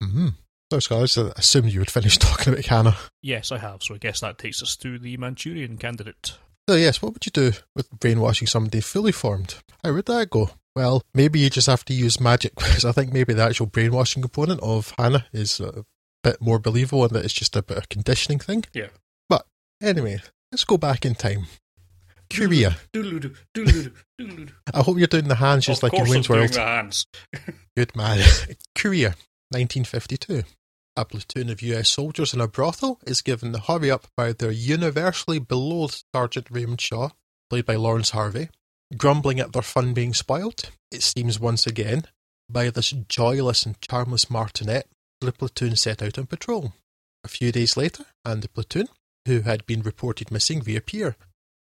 Mm-hmm. 0.02 0.28
So, 0.73 0.78
Scott, 0.78 1.19
I 1.19 1.33
assumed 1.37 1.73
you 1.73 1.80
would 1.80 1.90
finish 1.90 2.16
talking 2.19 2.52
about 2.52 2.64
Hannah. 2.64 2.97
Yes, 3.23 3.50
I 3.50 3.59
have. 3.59 3.83
So 3.83 3.95
I 3.95 3.99
guess 3.99 4.21
that 4.21 4.38
takes 4.38 4.62
us 4.62 4.76
to 4.76 4.99
the 4.99 5.16
Manchurian 5.16 5.76
candidate. 5.76 6.38
So, 6.69 6.76
yes, 6.76 7.02
what 7.02 7.12
would 7.12 7.26
you 7.26 7.33
do 7.33 7.52
with 7.75 7.90
brainwashing 7.90 8.47
somebody 8.47 8.80
fully 8.80 9.12
formed? 9.12 9.57
How 9.83 9.92
would 9.92 10.07
that 10.07 10.30
go? 10.30 10.50
Well, 10.77 11.03
maybe 11.15 11.41
you 11.41 11.50
just 11.50 11.67
have 11.67 11.85
to 11.87 11.95
use 11.95 12.21
magic 12.21 12.55
because 12.57 12.85
I 12.85 12.93
think 12.93 13.12
maybe 13.12 13.35
the 13.35 13.45
actual 13.45 13.67
brainwashing 13.67 14.23
component 14.23 14.61
of 14.62 14.93
Hannah 14.99 15.27
is 15.33 15.61
a 15.61 15.85
bit 16.23 16.41
more 16.41 16.59
believable 16.59 17.05
and 17.05 17.12
that 17.12 17.25
it's 17.25 17.35
just 17.35 17.57
a 17.57 17.62
bit 17.62 17.79
of 17.79 17.89
conditioning 17.89 18.39
thing. 18.39 18.65
Yeah. 18.73 18.89
But 19.29 19.47
anyway, 19.83 20.21
let's 20.53 20.65
go 20.65 20.77
back 20.77 21.05
in 21.05 21.15
time. 21.15 21.47
Korea. 22.33 22.77
I 22.95 24.83
hope 24.83 24.99
you're 24.99 25.09
doing 25.09 25.29
the 25.29 25.37
hands 25.37 25.67
just 25.67 25.83
of 25.83 25.93
like 25.93 26.00
in 26.00 26.09
Wayne's 26.09 26.29
World. 26.29 26.50
the 26.50 26.61
hands. 26.61 27.07
Good 27.77 27.97
man. 27.97 28.25
Korea, 28.77 29.09
1952. 29.50 30.45
A 30.97 31.05
platoon 31.05 31.50
of 31.50 31.62
US 31.62 31.89
soldiers 31.89 32.35
in 32.35 32.41
a 32.41 32.47
brothel 32.49 33.00
is 33.07 33.23
given 33.23 33.53
the 33.53 33.61
hurry 33.61 33.91
up 33.91 34.07
by 34.17 34.33
their 34.33 34.50
universally 34.50 35.39
beloved 35.39 36.03
Sergeant 36.15 36.47
Raymond 36.50 36.81
Shaw, 36.81 37.11
played 37.49 37.67
by 37.67 37.75
Laurence 37.75 38.11
Harvey. 38.11 38.50
Grumbling 38.97 39.39
at 39.41 39.53
their 39.53 39.63
fun 39.63 39.95
being 39.95 40.15
spoiled, 40.15 40.71
it 40.91 41.03
seems 41.03 41.39
once 41.39 41.67
again, 41.67 42.05
by 42.49 42.71
this 42.71 42.91
joyless 42.91 43.65
and 43.65 43.81
charmless 43.81 44.29
martinet, 44.29 44.89
the 45.21 45.33
platoon 45.33 45.77
set 45.77 46.03
out 46.03 46.19
on 46.19 46.27
patrol. 46.27 46.73
A 47.23 47.29
few 47.29 47.53
days 47.53 47.77
later, 47.77 48.07
and 48.25 48.43
the 48.43 48.49
platoon, 48.49 48.89
who 49.27 49.43
had 49.43 49.67
been 49.67 49.83
reported 49.83 50.31
missing, 50.31 50.61
reappear, 50.61 51.17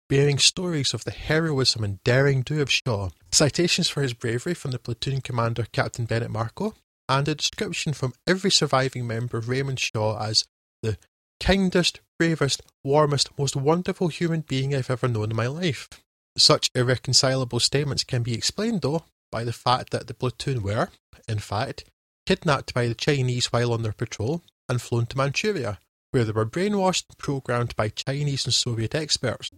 bearing 0.08 0.38
stories 0.38 0.94
of 0.94 1.04
the 1.04 1.12
heroism 1.12 1.84
and 1.84 2.04
daring 2.04 2.42
do 2.42 2.62
of 2.62 2.72
Shaw, 2.72 3.10
citations 3.32 3.90
for 3.90 4.02
his 4.02 4.14
bravery 4.14 4.54
from 4.54 4.72
the 4.72 4.80
platoon 4.80 5.22
commander 5.22 5.66
Captain 5.72 6.06
Bennett 6.06 6.30
Marco, 6.30 6.76
and 7.10 7.28
a 7.28 7.36
description 7.36 7.94
from 7.94 8.14
every 8.28 8.52
surviving 8.52 9.08
member 9.08 9.38
of 9.38 9.50
Raymond 9.50 9.80
Shaw 9.80 10.20
as 10.20 10.46
the 10.84 10.98
kindest, 11.40 12.02
bravest, 12.20 12.62
warmest, 12.84 13.30
most 13.38 13.56
wonderful 13.56 14.10
human 14.10 14.42
being 14.42 14.76
I've 14.76 14.92
ever 14.92 15.08
known 15.08 15.32
in 15.32 15.36
my 15.36 15.48
life. 15.48 15.90
Such 16.38 16.70
irreconcilable 16.76 17.60
statements 17.60 18.04
can 18.04 18.24
be 18.24 18.34
explained, 18.34 18.82
though, 18.82 19.06
by 19.32 19.44
the 19.44 19.54
fact 19.54 19.92
that 19.92 20.08
the 20.08 20.14
platoon 20.14 20.62
were, 20.62 20.90
in 21.28 21.40
fact, 21.40 21.86
kidnapped 22.26 22.74
by 22.74 22.88
the 22.88 22.96
Chinese 22.96 23.52
while 23.52 23.72
on 23.72 23.84
their 23.84 23.94
patrol 23.94 24.44
and 24.68 24.82
flown 24.82 25.06
to 25.08 25.18
Manchuria, 25.18 25.80
where 26.12 26.24
they 26.24 26.32
were 26.32 26.46
brainwashed 26.46 27.06
and 27.10 27.18
programmed 27.18 27.76
by 27.76 27.90
Chinese 27.90 28.46
and 28.46 28.54
Soviet 28.54 28.96
experts. 28.96 29.52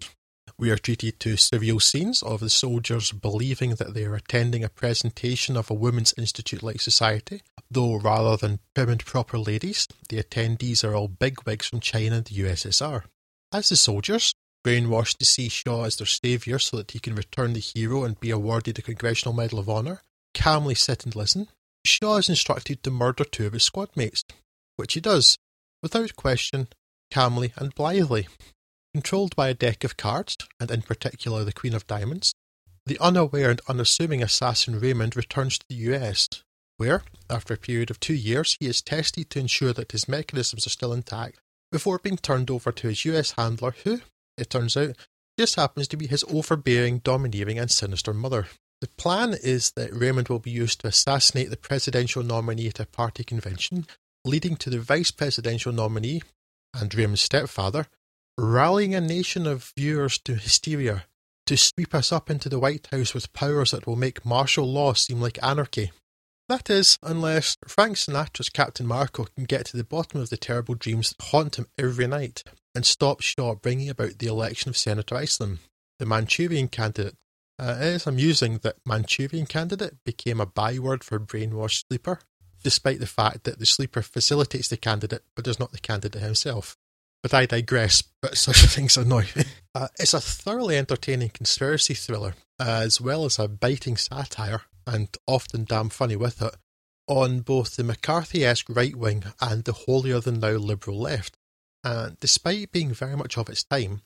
We 0.59 0.71
are 0.71 0.77
treated 0.77 1.19
to 1.19 1.35
surreal 1.35 1.81
scenes 1.81 2.23
of 2.23 2.39
the 2.39 2.49
soldiers 2.49 3.11
believing 3.11 3.75
that 3.75 3.93
they 3.93 4.05
are 4.05 4.15
attending 4.15 4.63
a 4.63 4.69
presentation 4.69 5.55
of 5.55 5.69
a 5.69 5.75
women's 5.75 6.13
institute 6.17 6.63
like 6.63 6.81
society, 6.81 7.43
though 7.69 7.95
rather 7.95 8.37
than 8.37 8.59
prim 8.73 8.89
and 8.89 9.05
proper 9.05 9.37
ladies, 9.37 9.87
the 10.09 10.21
attendees 10.21 10.83
are 10.83 10.95
all 10.95 11.07
bigwigs 11.07 11.67
from 11.67 11.79
China 11.79 12.17
and 12.17 12.25
the 12.25 12.41
USSR. 12.41 13.03
As 13.51 13.69
the 13.69 13.75
soldiers, 13.75 14.33
brainwashed 14.67 15.17
to 15.17 15.23
see 15.23 15.47
Shaw 15.47 15.85
as 15.85 15.95
their 15.95 16.05
saviour 16.05 16.59
so 16.59 16.75
that 16.75 16.91
he 16.91 16.99
can 16.99 17.15
return 17.15 17.53
the 17.53 17.61
hero 17.61 18.03
and 18.03 18.19
be 18.19 18.31
awarded 18.31 18.75
the 18.75 18.81
Congressional 18.81 19.33
Medal 19.33 19.59
of 19.59 19.69
Honour, 19.69 20.01
calmly 20.33 20.75
sit 20.75 21.05
and 21.05 21.15
listen, 21.15 21.47
Shaw 21.85 22.17
is 22.17 22.27
instructed 22.27 22.83
to 22.83 22.91
murder 22.91 23.23
two 23.23 23.47
of 23.47 23.53
his 23.53 23.63
squad 23.63 23.95
mates, 23.95 24.25
which 24.75 24.93
he 24.93 24.99
does, 24.99 25.37
without 25.81 26.17
question, 26.17 26.67
calmly 27.11 27.53
and 27.55 27.73
blithely. 27.75 28.27
Controlled 28.93 29.37
by 29.37 29.47
a 29.47 29.53
deck 29.53 29.85
of 29.85 29.95
cards, 29.95 30.35
and 30.59 30.69
in 30.69 30.81
particular 30.81 31.45
the 31.45 31.53
Queen 31.53 31.73
of 31.73 31.87
Diamonds, 31.87 32.33
the 32.85 32.99
unaware 32.99 33.51
and 33.51 33.61
unassuming 33.69 34.21
assassin 34.21 34.81
Raymond 34.81 35.15
returns 35.15 35.59
to 35.59 35.65
the 35.69 35.75
US, 35.93 36.27
where, 36.75 37.03
after 37.29 37.53
a 37.53 37.57
period 37.57 37.89
of 37.89 38.01
two 38.01 38.15
years, 38.15 38.57
he 38.59 38.67
is 38.67 38.81
tested 38.81 39.29
to 39.29 39.39
ensure 39.39 39.71
that 39.71 39.93
his 39.93 40.09
mechanisms 40.09 40.67
are 40.67 40.71
still 40.71 40.91
intact 40.91 41.39
before 41.71 41.99
being 41.99 42.17
turned 42.17 42.51
over 42.51 42.73
to 42.73 42.89
his 42.89 43.05
US 43.05 43.31
handler, 43.31 43.73
who, 43.85 44.01
it 44.37 44.49
turns 44.49 44.77
out, 44.77 44.95
just 45.37 45.55
happens 45.55 45.87
to 45.89 45.97
be 45.97 46.07
his 46.07 46.23
overbearing, 46.25 46.99
domineering, 46.99 47.59
and 47.59 47.69
sinister 47.69 48.13
mother. 48.13 48.47
The 48.81 48.89
plan 48.97 49.35
is 49.41 49.71
that 49.71 49.93
Raymond 49.93 50.29
will 50.29 50.39
be 50.39 50.51
used 50.51 50.81
to 50.81 50.87
assassinate 50.87 51.49
the 51.49 51.57
presidential 51.57 52.23
nominee 52.23 52.67
at 52.67 52.79
a 52.79 52.85
party 52.85 53.23
convention, 53.23 53.87
leading 54.25 54.55
to 54.57 54.69
the 54.69 54.79
vice 54.79 55.11
presidential 55.11 55.71
nominee 55.71 56.21
and 56.73 56.93
Raymond's 56.93 57.21
stepfather 57.21 57.87
rallying 58.37 58.93
a 58.93 59.01
nation 59.01 59.47
of 59.47 59.73
viewers 59.75 60.19
to 60.19 60.35
hysteria 60.35 61.05
to 61.47 61.57
sweep 61.57 61.95
us 61.95 62.11
up 62.11 62.29
into 62.29 62.49
the 62.49 62.59
White 62.59 62.87
House 62.91 63.13
with 63.13 63.33
powers 63.33 63.71
that 63.71 63.87
will 63.87 63.95
make 63.95 64.25
martial 64.25 64.71
law 64.71 64.93
seem 64.93 65.19
like 65.19 65.41
anarchy. 65.41 65.91
That 66.49 66.69
is, 66.69 66.97
unless 67.01 67.57
Frank 67.67 67.97
Sinatra's 67.97 68.49
Captain 68.49 68.85
Marco 68.85 69.25
can 69.35 69.45
get 69.45 69.65
to 69.67 69.77
the 69.77 69.83
bottom 69.83 70.21
of 70.21 70.29
the 70.29 70.37
terrible 70.37 70.75
dreams 70.75 71.09
that 71.09 71.25
haunt 71.27 71.57
him 71.57 71.67
every 71.77 72.07
night 72.07 72.43
and 72.77 72.85
stop 72.85 73.21
short 73.21 73.63
bringing 73.63 73.89
about 73.89 74.19
the 74.19 74.27
election 74.27 74.69
of 74.69 74.77
Senator 74.77 75.15
Iselin, 75.15 75.57
the 75.97 76.05
Manchurian 76.05 76.67
candidate. 76.67 77.15
Uh, 77.57 77.75
it 77.79 77.87
is 77.87 78.05
amusing 78.05 78.59
that 78.59 78.75
Manchurian 78.85 79.47
candidate 79.47 79.95
became 80.05 80.39
a 80.39 80.45
byword 80.45 81.03
for 81.03 81.19
brainwashed 81.19 81.85
sleeper, 81.87 82.19
despite 82.63 82.99
the 82.99 83.07
fact 83.07 83.45
that 83.45 83.57
the 83.57 83.65
sleeper 83.65 84.03
facilitates 84.03 84.67
the 84.67 84.77
candidate 84.77 85.23
but 85.35 85.43
does 85.43 85.59
not 85.59 85.71
the 85.71 85.79
candidate 85.79 86.21
himself. 86.21 86.77
But 87.23 87.33
I 87.33 87.47
digress, 87.47 88.03
but 88.21 88.37
such 88.37 88.57
things 88.67 88.95
annoy 88.95 89.25
me. 89.35 89.45
Uh, 89.73 89.87
it's 89.97 90.13
a 90.13 90.21
thoroughly 90.21 90.77
entertaining 90.77 91.29
conspiracy 91.29 91.95
thriller, 91.95 92.35
as 92.59 93.01
well 93.01 93.25
as 93.25 93.39
a 93.39 93.47
biting 93.47 93.97
satire, 93.97 94.61
and 94.85 95.09
often 95.25 95.65
damn 95.65 95.89
funny 95.89 96.15
with 96.15 96.43
it, 96.43 96.53
on 97.07 97.39
both 97.39 97.75
the 97.75 97.83
McCarthy 97.83 98.45
esque 98.45 98.69
right 98.69 98.95
wing 98.95 99.23
and 99.41 99.63
the 99.63 99.73
holier 99.73 100.19
than 100.19 100.41
thou 100.41 100.57
liberal 100.57 100.99
left. 100.99 101.36
And 101.87 102.19
despite 102.19 102.73
being 102.73 102.93
very 102.93 103.15
much 103.15 103.37
of 103.37 103.47
its 103.47 103.63
time, 103.63 104.01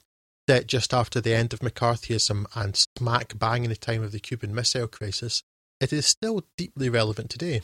set 0.48 0.68
just 0.68 0.94
after 0.94 1.20
the 1.20 1.34
end 1.34 1.52
of 1.52 1.62
McCarthyism 1.62 2.46
and 2.54 2.86
smack 2.98 3.40
bang 3.40 3.64
in 3.64 3.72
the 3.72 3.76
time 3.76 4.04
of 4.04 4.12
the 4.12 4.20
Cuban 4.20 4.54
Missile 4.54 4.88
Crisis, 4.88 5.42
it 5.80 5.92
is 5.92 6.06
still 6.06 6.44
deeply 6.58 6.90
relevant 6.90 7.32
today. 7.32 7.62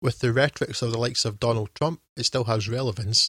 With 0.00 0.20
the 0.20 0.32
rhetorics 0.32 0.80
of 0.80 0.90
the 0.90 0.98
likes 0.98 1.26
of 1.26 1.38
Donald 1.38 1.68
Trump, 1.74 2.00
it 2.16 2.24
still 2.24 2.44
has 2.44 2.66
relevance, 2.66 3.28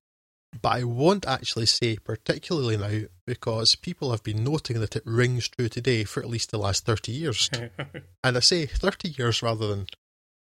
but 0.62 0.70
I 0.70 0.84
won't 0.86 1.28
actually 1.28 1.66
say 1.66 1.98
particularly 1.98 2.78
now 2.78 3.08
because 3.28 3.76
people 3.76 4.12
have 4.12 4.24
been 4.24 4.42
noting 4.42 4.80
that 4.80 4.96
it 4.96 5.04
rings 5.06 5.50
true 5.50 5.68
today 5.68 6.06
for 6.06 6.24
at 6.24 6.30
least 6.30 6.52
the 6.52 6.58
last 6.58 6.86
30 6.86 7.12
years. 7.12 7.50
and 8.24 8.38
I 8.38 8.40
say 8.40 8.66
30 8.66 9.10
years 9.10 9.44
rather 9.44 9.68
than 9.68 9.88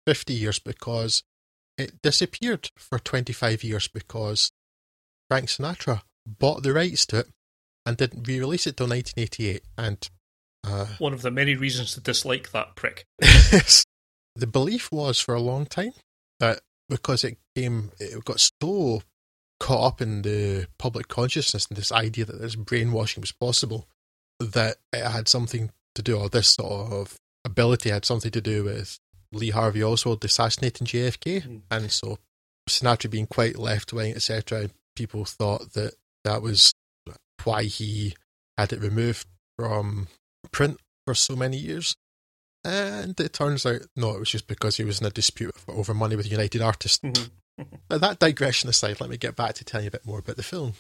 50 0.07 0.35
years 0.35 0.59
because 0.59 1.23
it 1.79 2.03
disappeared 2.03 2.71
for 2.77 2.99
25 2.99 3.65
years 3.65 3.89
because 3.89 4.53
Frank 5.29 5.47
Sinatra 5.47 6.03
bought 6.27 6.63
the 6.63 6.73
rights 6.73 7.07
to 7.07 7.21
it 7.21 7.29
and 7.85 7.97
didn't 7.97 8.27
re 8.27 8.41
release 8.41 8.67
it 8.67 8.77
till 8.77 8.89
1988. 8.89 9.63
And 9.79 10.09
uh, 10.65 10.87
one 10.99 11.13
of 11.13 11.23
the 11.23 11.31
many 11.31 11.55
reasons 11.55 11.95
to 11.95 12.01
dislike 12.01 12.51
that 12.51 12.75
prick. 12.75 13.07
the 13.21 14.47
belief 14.51 14.91
was 14.91 15.21
for 15.21 15.35
a 15.35 15.41
long 15.41 15.67
time 15.67 15.93
that 16.41 16.61
because 16.89 17.25
it 17.25 17.39
came, 17.55 17.93
it 17.99 18.25
got 18.25 18.41
so 18.41 19.03
caught 19.59 19.87
up 19.87 20.01
in 20.01 20.23
the 20.23 20.67
public 20.79 21.09
consciousness 21.09 21.67
and 21.67 21.77
this 21.77 21.93
idea 21.93 22.25
that 22.25 22.41
this 22.41 22.57
brainwashing 22.57 23.23
was 23.23 23.33
possible, 23.33 23.89
that 24.39 24.77
it 24.93 25.05
had 25.05 25.29
something 25.29 25.71
to 25.95 26.03
do, 26.03 26.19
or 26.19 26.29
this 26.29 26.49
sort 26.49 26.93
of 26.93 27.17
ability 27.45 27.91
had 27.91 28.05
something 28.05 28.31
to 28.31 28.41
do 28.41 28.65
with 28.65 28.99
Lee 29.33 29.51
Harvey 29.51 29.83
Oswald 29.83 30.25
assassinating 30.25 30.87
JFK. 30.87 31.43
Mm. 31.43 31.61
And 31.71 31.91
so 31.91 32.19
Sinatra 32.69 33.11
being 33.11 33.27
quite 33.27 33.59
left 33.59 33.93
wing, 33.93 34.15
etc., 34.15 34.71
people 34.97 35.25
thought 35.25 35.75
that 35.75 35.95
that 36.25 36.43
was 36.43 36.73
why 37.45 37.65
he 37.65 38.15
had 38.59 38.73
it 38.73 38.81
removed 38.81 39.27
from 39.57 40.09
print 40.51 40.81
for 41.07 41.15
so 41.15 41.37
many 41.37 41.57
years. 41.57 41.97
And 42.65 43.19
it 43.21 43.33
turns 43.33 43.65
out, 43.65 43.83
no, 43.95 44.11
it 44.11 44.19
was 44.19 44.31
just 44.31 44.49
because 44.49 44.77
he 44.77 44.85
was 44.85 45.01
in 45.01 45.07
a 45.07 45.11
dispute 45.11 45.55
over 45.69 45.95
money 45.95 46.17
with 46.17 46.31
United 46.31 46.61
Artists. 46.61 46.99
Mm-hmm. 46.99 47.25
But 47.89 48.03
that 48.03 48.19
digression 48.19 48.69
aside, 48.69 49.01
let 49.01 49.09
me 49.09 49.17
get 49.17 49.35
back 49.35 49.55
to 49.55 49.65
telling 49.65 49.85
you 49.85 49.89
a 49.89 49.93
bit 49.93 50.05
more 50.05 50.19
about 50.19 50.37
the 50.37 50.43
film. 50.43 50.75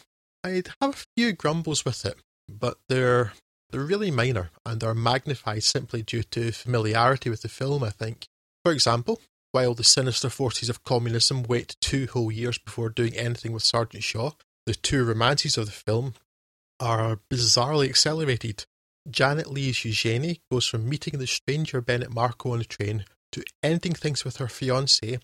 I'd 0.44 0.68
have 0.82 0.94
a 0.94 1.04
few 1.16 1.32
grumbles 1.32 1.86
with 1.86 2.04
it, 2.04 2.16
but 2.48 2.76
they're 2.90 3.32
they're 3.70 3.80
really 3.80 4.10
minor 4.10 4.50
and 4.66 4.84
are 4.84 4.94
magnified 4.94 5.64
simply 5.64 6.02
due 6.02 6.22
to 6.22 6.52
familiarity 6.52 7.30
with 7.30 7.40
the 7.40 7.48
film, 7.48 7.82
I 7.82 7.88
think. 7.88 8.26
For 8.62 8.72
example, 8.72 9.22
while 9.56 9.72
the 9.72 9.82
sinister 9.82 10.28
forces 10.28 10.68
of 10.68 10.84
communism 10.84 11.42
wait 11.42 11.76
two 11.80 12.06
whole 12.08 12.30
years 12.30 12.58
before 12.58 12.90
doing 12.90 13.14
anything 13.16 13.52
with 13.52 13.62
Sergeant 13.62 14.04
Shaw, 14.04 14.32
the 14.66 14.74
two 14.74 15.02
romances 15.02 15.56
of 15.56 15.64
the 15.64 15.72
film 15.72 16.12
are 16.78 17.20
bizarrely 17.32 17.88
accelerated. 17.88 18.66
Janet 19.08 19.50
Leigh's 19.50 19.82
Eugenie 19.82 20.42
goes 20.52 20.66
from 20.66 20.86
meeting 20.86 21.18
the 21.18 21.26
stranger 21.26 21.80
Bennett 21.80 22.12
Marco 22.12 22.52
on 22.52 22.58
the 22.58 22.66
train 22.66 23.06
to 23.32 23.42
ending 23.62 23.94
things 23.94 24.26
with 24.26 24.36
her 24.36 24.46
fiance 24.46 25.20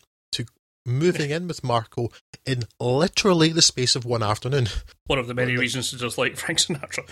moving 0.84 1.30
in 1.30 1.48
with 1.48 1.64
Marco 1.64 2.10
in 2.44 2.64
literally 2.80 3.50
the 3.50 3.62
space 3.62 3.94
of 3.96 4.04
one 4.04 4.22
afternoon. 4.22 4.68
One 5.06 5.18
of 5.18 5.26
the 5.26 5.34
many 5.34 5.56
reasons 5.56 5.90
to 5.90 5.96
dislike 5.96 6.36
Frank 6.36 6.58
Sinatra. 6.58 7.08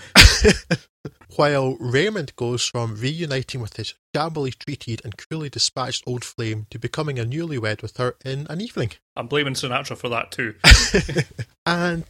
While 1.37 1.77
Raymond 1.77 2.35
goes 2.37 2.67
from 2.67 2.97
reuniting 2.97 3.61
with 3.61 3.77
his 3.77 3.95
shabbily 4.15 4.53
treated 4.53 5.01
and 5.05 5.17
cruelly 5.17 5.49
dispatched 5.49 6.05
old 6.07 6.25
flame 6.25 6.67
to 6.71 6.79
becoming 6.79 7.19
a 7.19 7.25
newlywed 7.25 7.83
with 7.83 7.97
her 7.99 8.17
in 8.25 8.47
an 8.51 8.61
evening. 8.61 8.93
I'm 9.17 9.29
blaming 9.29 9.55
Sinatra 9.55 9.97
for 9.97 10.09
that 10.09 10.33
too. 10.33 10.55
and 11.67 12.05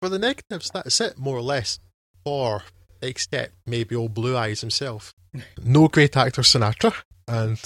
for 0.00 0.08
the 0.08 0.18
negatives, 0.18 0.70
that's 0.70 1.00
it, 1.00 1.18
more 1.18 1.36
or 1.36 1.42
less. 1.42 1.78
Or, 2.24 2.64
except 3.00 3.54
maybe 3.66 3.94
old 3.94 4.14
Blue 4.14 4.36
Eyes 4.36 4.60
himself. 4.60 5.14
No 5.62 5.88
great 5.88 6.16
actor 6.16 6.40
Sinatra, 6.40 6.94
and 7.28 7.60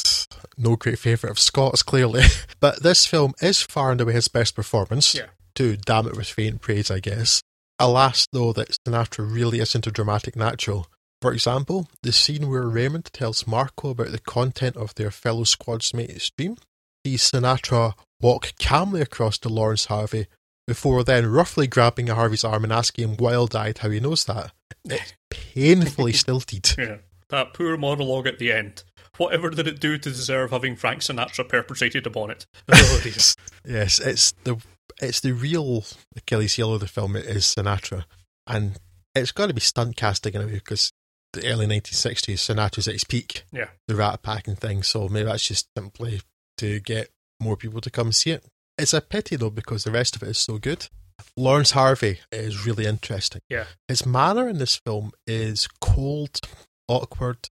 no 0.57 0.77
great 0.77 0.99
favourite 0.99 1.31
of 1.31 1.39
Scott's, 1.39 1.83
clearly. 1.83 2.23
but 2.61 2.83
this 2.83 3.07
film 3.07 3.35
is 3.41 3.63
far 3.63 3.93
and 3.93 4.01
away 4.01 4.13
his 4.13 4.29
best 4.29 4.55
performance. 4.55 5.15
Yeah. 5.15 5.27
To 5.57 5.77
damn 5.77 6.07
it 6.07 6.17
with 6.17 6.29
faint 6.29 6.61
praise, 6.61 6.91
I 6.91 7.01
guess. 7.01 7.43
Alas, 7.79 8.27
though, 8.33 8.53
that 8.53 8.77
Sinatra 8.87 9.31
really 9.31 9.61
isn't 9.61 9.87
a 9.87 9.91
dramatic 9.91 10.37
natural. 10.37 10.87
For 11.21 11.33
example, 11.33 11.89
the 12.03 12.13
scene 12.13 12.49
where 12.49 12.69
Raymond 12.69 13.11
tells 13.13 13.47
Marco 13.47 13.91
about 13.91 14.13
the 14.13 14.19
content 14.19 14.77
of 14.77 14.95
their 14.95 15.11
fellow 15.11 15.45
squadsmate's 15.45 16.31
dream 16.31 16.57
sees 17.05 17.31
Sinatra 17.31 17.95
walk 18.21 18.53
calmly 18.59 19.01
across 19.01 19.39
to 19.39 19.49
Laurence 19.49 19.87
Harvey 19.87 20.27
before 20.67 21.03
then 21.03 21.27
roughly 21.27 21.67
grabbing 21.67 22.07
Harvey's 22.07 22.45
arm 22.45 22.65
and 22.65 22.73
asking 22.73 23.09
him 23.09 23.17
wild 23.17 23.57
eyed 23.57 23.79
how 23.79 23.91
he 23.91 24.01
knows 24.01 24.25
that. 24.27 24.53
It's 24.85 25.15
painfully 25.31 26.13
stilted. 26.13 26.75
Yeah. 26.79 26.97
That 27.29 27.55
poor 27.55 27.77
monologue 27.77 28.27
at 28.27 28.39
the 28.39 28.53
end. 28.53 28.83
Whatever 29.21 29.51
did 29.51 29.67
it 29.67 29.81
do 29.81 29.99
to 29.99 30.09
deserve 30.09 30.51
having 30.51 30.77
Frank 30.77 31.03
Sinatra 31.03 31.47
perpetrated 31.47 32.07
upon 32.07 32.31
it? 32.31 32.47
Oh, 32.73 33.03
yes, 33.05 33.99
it's 34.01 34.33
the 34.45 34.57
it's 35.03 35.21
the 35.21 35.33
real 35.33 35.85
Achilles 36.17 36.55
heel 36.55 36.73
of 36.73 36.81
the 36.81 36.89
film. 36.89 37.17
It 37.17 37.27
is 37.27 37.45
Sinatra, 37.45 38.05
and 38.47 38.79
it's 39.15 39.33
got 39.33 39.49
to 39.49 39.55
be 39.55 39.61
stunt 39.61 39.97
casting 39.97 40.33
in 40.33 40.41
a 40.41 40.47
way 40.47 40.55
because 40.55 40.91
the 41.35 41.47
early 41.47 41.67
1960s, 41.67 42.37
Sinatra's 42.37 42.89
at 42.89 42.95
his 42.95 43.05
peak. 43.05 43.45
Yeah, 43.53 43.69
the 43.89 43.95
Rat 43.95 44.23
Pack 44.23 44.49
and 44.49 44.59
things. 44.59 44.89
So 44.89 45.07
maybe 45.07 45.27
that's 45.27 45.47
just 45.47 45.69
simply 45.77 46.23
to 46.57 46.81
get 46.81 47.11
more 47.39 47.59
people 47.59 47.83
to 47.83 47.91
come 47.91 48.13
see 48.13 48.31
it. 48.31 48.47
It's 48.79 48.95
a 48.95 49.03
pity 49.03 49.37
though 49.37 49.51
because 49.51 49.85
the 49.85 49.91
rest 49.91 50.17
of 50.17 50.23
it 50.23 50.31
is 50.31 50.39
so 50.39 50.57
good. 50.57 50.89
Laurence 51.37 51.73
Harvey 51.73 52.21
is 52.33 52.65
really 52.65 52.87
interesting. 52.87 53.43
Yeah, 53.51 53.67
his 53.87 54.07
manner 54.07 54.49
in 54.49 54.57
this 54.57 54.77
film 54.77 55.13
is 55.27 55.69
cold, 55.79 56.41
awkward, 56.89 57.50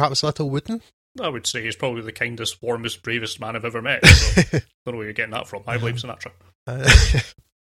perhaps 0.00 0.22
a 0.22 0.26
little 0.26 0.48
wooden. 0.48 0.80
I 1.20 1.28
would 1.28 1.46
say 1.46 1.62
he's 1.62 1.76
probably 1.76 2.00
the 2.00 2.12
kindest, 2.12 2.62
warmest, 2.62 3.02
bravest 3.02 3.38
man 3.38 3.54
I've 3.54 3.66
ever 3.66 3.82
met. 3.82 4.06
So 4.06 4.42
don't 4.52 4.62
know 4.86 4.96
where 4.96 5.04
you're 5.04 5.12
getting 5.12 5.32
that 5.32 5.46
from. 5.46 5.62
I 5.66 5.76
blame 5.76 5.96
Sinatra. 5.96 6.32
Uh, 6.66 6.88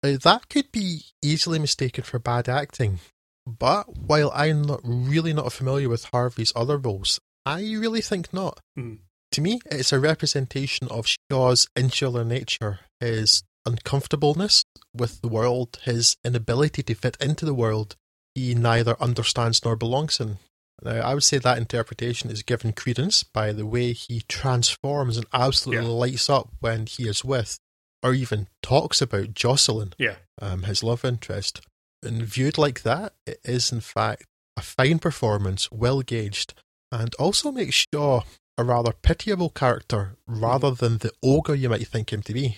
that 0.01 0.49
could 0.49 0.71
be 0.71 1.03
easily 1.21 1.59
mistaken 1.59 2.03
for 2.03 2.19
bad 2.19 2.49
acting. 2.49 2.99
But 3.47 3.97
while 3.97 4.31
I'm 4.35 4.63
not 4.63 4.81
really 4.83 5.31
not 5.31 5.53
familiar 5.53 5.87
with 5.87 6.05
Harvey's 6.05 6.51
other 6.55 6.77
roles, 6.77 7.19
I 7.45 7.61
really 7.61 8.01
think 8.01 8.33
not. 8.33 8.59
Mm. 8.77 8.99
To 9.31 9.41
me, 9.41 9.61
it's 9.71 9.93
a 9.93 9.99
representation 9.99 10.87
of 10.89 11.07
Shaw's 11.31 11.69
insular 11.75 12.25
nature, 12.25 12.81
his 12.99 13.43
uncomfortableness 13.65 14.65
with 14.93 15.21
the 15.21 15.27
world, 15.27 15.79
his 15.83 16.17
inability 16.25 16.83
to 16.83 16.95
fit 16.95 17.15
into 17.21 17.45
the 17.45 17.53
world 17.53 17.95
he 18.35 18.53
neither 18.53 19.01
understands 19.01 19.63
nor 19.63 19.77
belongs 19.77 20.19
in. 20.19 20.37
Now, 20.83 21.01
I 21.01 21.13
would 21.13 21.23
say 21.23 21.37
that 21.37 21.57
interpretation 21.57 22.29
is 22.29 22.43
given 22.43 22.73
credence 22.73 23.23
by 23.23 23.53
the 23.53 23.65
way 23.65 23.93
he 23.93 24.21
transforms 24.27 25.17
and 25.17 25.25
absolutely 25.33 25.85
yeah. 25.85 25.91
lights 25.91 26.29
up 26.29 26.49
when 26.59 26.85
he 26.85 27.07
is 27.07 27.23
with, 27.23 27.57
or 28.03 28.13
even 28.13 28.47
talks 28.61 29.01
about 29.01 29.33
Jocelyn, 29.33 29.93
yeah. 29.97 30.15
um, 30.41 30.63
his 30.63 30.83
love 30.83 31.05
interest. 31.05 31.61
And 32.03 32.23
viewed 32.23 32.57
like 32.57 32.83
that, 32.83 33.13
it 33.25 33.39
is 33.43 33.71
in 33.71 33.79
fact 33.79 34.25
a 34.57 34.61
fine 34.61 34.99
performance, 34.99 35.71
well 35.71 36.01
gauged, 36.01 36.53
and 36.91 37.13
also 37.15 37.51
makes 37.51 37.85
Shaw 37.93 38.21
a 38.57 38.63
rather 38.63 38.93
pitiable 38.93 39.49
character 39.49 40.15
rather 40.27 40.71
mm. 40.71 40.77
than 40.77 40.97
the 40.99 41.11
ogre 41.23 41.55
you 41.55 41.69
might 41.69 41.87
think 41.87 42.13
him 42.13 42.21
to 42.23 42.33
be. 42.33 42.57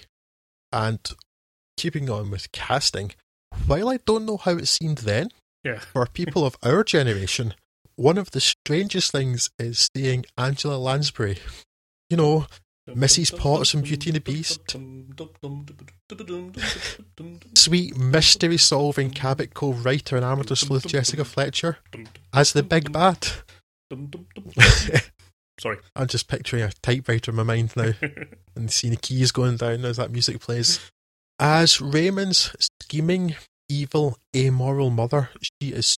And 0.72 1.00
keeping 1.78 2.10
on 2.10 2.30
with 2.30 2.52
casting, 2.52 3.12
while 3.66 3.90
I 3.90 3.98
don't 4.06 4.26
know 4.26 4.38
how 4.38 4.52
it 4.52 4.68
seemed 4.68 5.00
then, 5.00 5.30
yeah. 5.64 5.80
for 5.80 6.06
people 6.08 6.46
of 6.46 6.58
our 6.64 6.84
generation, 6.84 7.54
one 7.98 8.18
of 8.18 8.32
the 8.32 8.40
strangest 8.40 9.12
things 9.12 9.50
is 9.60 9.90
seeing 9.94 10.24
Angela 10.38 10.78
Lansbury. 10.78 11.40
You 12.10 12.18
know, 12.18 12.48
Mrs. 12.88 13.38
Potts 13.38 13.72
from 13.72 13.82
Beauty 13.82 14.12
and 14.12 14.16
the 14.16 14.22
Beast. 14.22 14.78
Sweet 17.56 17.98
mystery 17.98 18.58
solving 18.58 19.10
Cabot 19.10 19.54
Cove 19.54 19.84
writer 19.84 20.16
and 20.16 20.24
amateur 20.24 20.56
sleuth 20.56 20.88
Jessica 20.88 21.26
Fletcher 21.26 21.80
as 22.34 22.54
the 22.54 22.64
big 22.64 22.94
bad. 22.94 23.28
Sorry. 25.60 25.78
I'm 25.96 26.08
just 26.08 26.28
picturing 26.28 26.64
a 26.64 26.72
typewriter 26.84 27.32
in 27.32 27.38
my 27.38 27.44
mind 27.44 27.76
now 27.76 27.92
and 28.56 28.72
seeing 28.72 28.94
the 28.94 29.00
keys 29.00 29.32
going 29.32 29.58
down 29.58 29.84
as 29.86 29.98
that 29.98 30.12
music 30.12 30.40
plays. 30.40 30.80
As 31.40 31.82
Raymond's 31.82 32.56
scheming, 32.84 33.36
evil, 33.68 34.18
amoral 34.36 34.92
mother, 34.92 35.30
she 35.42 35.70
is 35.70 35.97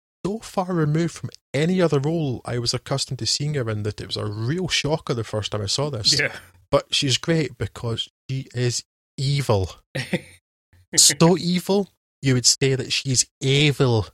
far 0.49 0.73
removed 0.73 1.13
from 1.13 1.29
any 1.53 1.81
other 1.81 1.99
role 1.99 2.41
I 2.45 2.59
was 2.59 2.73
accustomed 2.73 3.19
to 3.19 3.25
seeing 3.25 3.53
her 3.55 3.69
in 3.69 3.83
that 3.83 4.01
it 4.01 4.07
was 4.07 4.17
a 4.17 4.25
real 4.25 4.67
shocker 4.67 5.13
the 5.13 5.23
first 5.23 5.51
time 5.51 5.61
I 5.61 5.67
saw 5.67 5.89
this. 5.89 6.19
Yeah. 6.19 6.33
But 6.71 6.93
she's 6.93 7.17
great 7.17 7.57
because 7.57 8.09
she 8.29 8.47
is 8.53 8.83
evil. 9.17 9.71
so 10.95 11.37
evil, 11.37 11.89
you 12.21 12.33
would 12.33 12.45
say 12.45 12.75
that 12.75 12.91
she's 12.91 13.25
evil, 13.41 14.07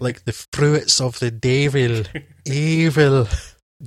like 0.00 0.24
the 0.24 0.46
fruits 0.52 1.00
of 1.00 1.18
the 1.20 1.30
devil. 1.30 2.04
evil. 2.44 3.28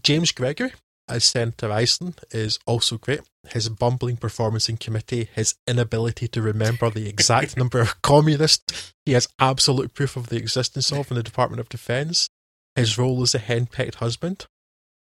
James 0.01 0.31
Gregory 0.31 0.73
as 1.07 1.23
Senator 1.23 1.69
Iselin 1.69 2.15
is 2.31 2.59
also 2.65 2.97
great. 2.97 3.21
His 3.49 3.69
bumbling 3.69 4.17
performance 4.17 4.69
in 4.69 4.77
committee, 4.77 5.29
his 5.33 5.55
inability 5.67 6.27
to 6.29 6.41
remember 6.41 6.89
the 6.89 7.07
exact 7.07 7.57
number 7.57 7.79
of 7.79 8.01
communists 8.01 8.93
he 9.05 9.13
has 9.13 9.27
absolute 9.39 9.93
proof 9.93 10.15
of 10.15 10.27
the 10.27 10.37
existence 10.37 10.91
of 10.91 11.11
in 11.11 11.17
the 11.17 11.23
Department 11.23 11.59
of 11.59 11.69
Defence, 11.69 12.29
his 12.75 12.97
role 12.97 13.21
as 13.21 13.35
a 13.35 13.39
henpecked 13.39 13.95
husband, 13.95 14.47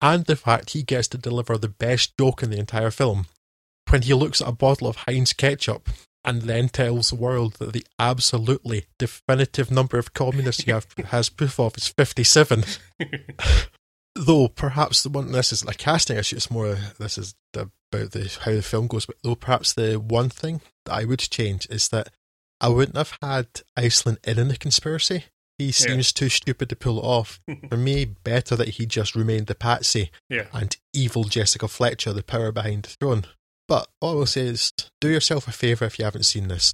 and 0.01 0.25
the 0.25 0.35
fact 0.35 0.71
he 0.71 0.83
gets 0.83 1.07
to 1.09 1.17
deliver 1.17 1.57
the 1.57 1.69
best 1.69 2.15
joke 2.19 2.43
in 2.43 2.51
the 2.51 2.59
entire 2.59 2.91
film 2.91 3.25
when 3.89 4.03
he 4.03 4.13
looks 4.13 4.41
at 4.41 4.47
a 4.47 4.51
bottle 4.51 4.87
of 4.87 4.97
Heinz 4.97 5.33
ketchup 5.33 5.89
and 6.23 6.43
then 6.43 6.69
tells 6.69 7.09
the 7.09 7.15
world 7.15 7.53
that 7.55 7.73
the 7.73 7.85
absolutely 7.99 8.85
definitive 8.97 9.69
number 9.69 9.97
of 9.97 10.13
communists 10.13 10.63
he 10.63 10.71
have, 10.71 10.87
has 11.07 11.29
proof 11.29 11.59
of 11.59 11.77
is 11.77 11.87
57. 11.87 12.63
though 14.15 14.47
perhaps 14.47 15.03
the 15.03 15.09
one, 15.09 15.31
this 15.31 15.51
isn't 15.53 15.69
a 15.69 15.73
casting 15.77 16.17
issue, 16.17 16.35
it's 16.37 16.51
more, 16.51 16.77
this 16.99 17.17
is 17.17 17.35
about 17.53 17.71
the 17.91 18.37
how 18.43 18.51
the 18.51 18.61
film 18.61 18.87
goes, 18.87 19.05
but 19.05 19.15
though 19.23 19.35
perhaps 19.35 19.73
the 19.73 19.95
one 19.99 20.29
thing 20.29 20.61
that 20.85 20.93
I 20.93 21.05
would 21.05 21.19
change 21.19 21.67
is 21.69 21.89
that 21.89 22.09
I 22.61 22.69
wouldn't 22.69 22.97
have 22.97 23.17
had 23.21 23.47
Iselin 23.77 24.17
in 24.25 24.39
in 24.39 24.47
the 24.47 24.57
conspiracy. 24.57 25.25
He 25.57 25.71
seems 25.71 26.11
too 26.11 26.27
stupid 26.27 26.67
to 26.69 26.75
pull 26.75 26.97
it 26.99 27.03
off. 27.05 27.39
For 27.69 27.77
me, 27.77 28.03
better 28.05 28.57
that 28.57 28.69
he 28.69 28.85
just 28.85 29.15
remained 29.15 29.47
the 29.47 29.55
patsy 29.55 30.11
Yeah. 30.29 30.47
and 30.51 30.75
evil 30.93 31.23
Jessica 31.25 31.67
Fletcher, 31.69 32.11
the 32.11 32.23
power 32.23 32.51
behind 32.51 32.83
the 32.83 32.89
throne. 32.89 33.23
But 33.67 33.87
all 34.01 34.11
I 34.11 34.15
will 34.15 34.25
say 34.25 34.41
is, 34.47 34.73
do 34.99 35.07
yourself 35.09 35.47
a 35.47 35.51
favour 35.53 35.85
if 35.85 35.97
you 35.97 36.03
haven't 36.05 36.23
seen 36.23 36.49
this. 36.49 36.73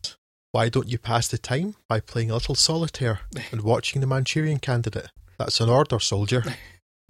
Why 0.51 0.67
don't 0.69 0.89
you 0.89 0.97
pass 0.97 1.27
the 1.27 1.37
time 1.37 1.75
by 1.87 1.99
playing 1.99 2.31
a 2.31 2.33
little 2.33 2.55
solitaire 2.55 3.21
and 3.51 3.61
watching 3.61 4.01
The 4.01 4.07
Manchurian 4.07 4.57
Candidate? 4.59 5.09
That's 5.37 5.59
an 5.61 5.69
order, 5.69 5.99
soldier. 5.99 6.43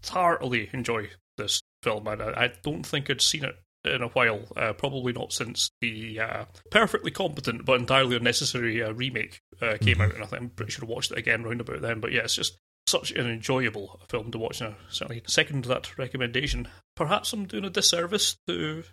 Heartily 0.08 0.70
enjoy 0.74 1.10
this 1.38 1.62
film, 1.84 2.08
and 2.08 2.22
I, 2.22 2.46
I 2.46 2.52
don't 2.64 2.86
think 2.86 3.10
I'd 3.10 3.22
seen 3.22 3.46
it 3.46 3.56
in 3.86 4.02
a 4.02 4.10
while. 4.10 4.42
Uh, 4.56 4.74
probably 4.74 5.14
not 5.14 5.34
since 5.34 5.72
the 5.82 6.20
uh, 6.20 6.46
perfectly 6.70 7.12
competent 7.12 7.66
but 7.66 7.80
entirely 7.80 8.16
unnecessary 8.16 8.84
uh, 8.84 8.92
remake 8.94 9.42
uh, 9.62 9.78
came 9.80 10.02
out, 10.02 10.14
and 10.14 10.24
I 10.24 10.28
think 10.28 10.42
I'm 10.42 10.50
pretty 10.50 10.72
sure 10.72 10.86
I 10.86 10.90
watched 10.90 11.12
it 11.12 11.18
again 11.18 11.44
round 11.44 11.62
about 11.62 11.82
then. 11.82 12.00
But 12.00 12.12
yeah, 12.12 12.22
it's 12.22 12.36
just 12.36 12.58
such 12.88 13.12
an 13.12 13.28
enjoyable 13.28 14.02
film 14.10 14.32
to 14.32 14.38
watch. 14.38 14.62
And 14.62 14.74
I 14.74 14.78
certainly 14.90 15.24
second 15.28 15.66
that 15.66 15.98
recommendation. 15.98 16.68
Perhaps 16.96 17.34
I'm 17.34 17.46
doing 17.46 17.66
a 17.66 17.70
disservice 17.70 18.38
to 18.48 18.84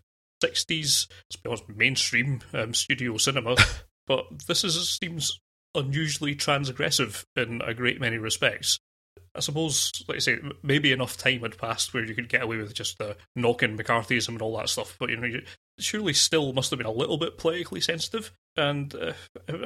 60s, 0.42 1.08
let's 1.10 1.36
be 1.42 1.48
honest, 1.48 1.68
mainstream 1.68 2.40
um, 2.52 2.74
studio 2.74 3.16
cinema, 3.16 3.56
but 4.06 4.46
this 4.46 4.64
is 4.64 4.98
seems 5.02 5.40
unusually 5.74 6.34
transgressive 6.34 7.24
in 7.36 7.60
a 7.62 7.74
great 7.74 8.00
many 8.00 8.18
respects. 8.18 8.78
I 9.38 9.40
suppose, 9.40 9.90
like 10.08 10.16
I 10.16 10.20
say, 10.20 10.38
maybe 10.62 10.92
enough 10.92 11.16
time 11.16 11.40
had 11.40 11.56
passed 11.56 11.94
where 11.94 12.04
you 12.04 12.14
could 12.14 12.28
get 12.28 12.42
away 12.42 12.58
with 12.58 12.74
just 12.74 12.98
the 12.98 13.16
knocking 13.34 13.76
McCarthyism 13.78 14.28
and 14.28 14.42
all 14.42 14.56
that 14.58 14.68
stuff. 14.68 14.96
But 15.00 15.08
you 15.10 15.16
know, 15.16 15.26
you 15.26 15.42
surely 15.78 16.12
still 16.12 16.52
must 16.52 16.70
have 16.70 16.78
been 16.78 16.86
a 16.86 16.92
little 16.92 17.16
bit 17.18 17.38
politically 17.38 17.80
sensitive. 17.80 18.32
And 18.56 18.94
uh, 18.94 19.12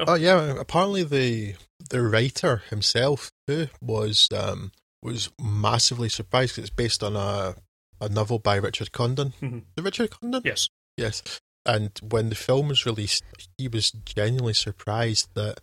Oh 0.07 0.15
yeah, 0.15 0.55
apparently 0.59 1.03
the 1.03 1.55
the 1.91 2.03
writer 2.03 2.63
himself 2.71 3.31
too 3.49 3.69
was 3.81 4.29
um, 4.37 4.71
was 5.03 5.31
massively 5.41 6.09
surprised 6.09 6.55
'cause 6.55 6.65
it's 6.65 6.71
based 6.71 7.03
on 7.03 7.17
a 7.17 7.57
a 8.01 8.09
novel 8.09 8.39
by 8.39 8.57
Richard 8.57 8.93
Condon. 8.93 9.33
Mhm. 9.41 9.63
The 9.77 9.83
Richard 9.83 10.11
Condon? 10.11 10.43
yes, 10.45 10.69
Yes. 10.97 11.23
And 11.65 11.93
when 12.03 12.29
the 12.29 12.35
film 12.35 12.69
was 12.69 12.85
released, 12.85 13.23
he 13.57 13.69
was 13.69 13.93
genuinely 13.93 14.55
surprised 14.55 15.29
that 15.35 15.61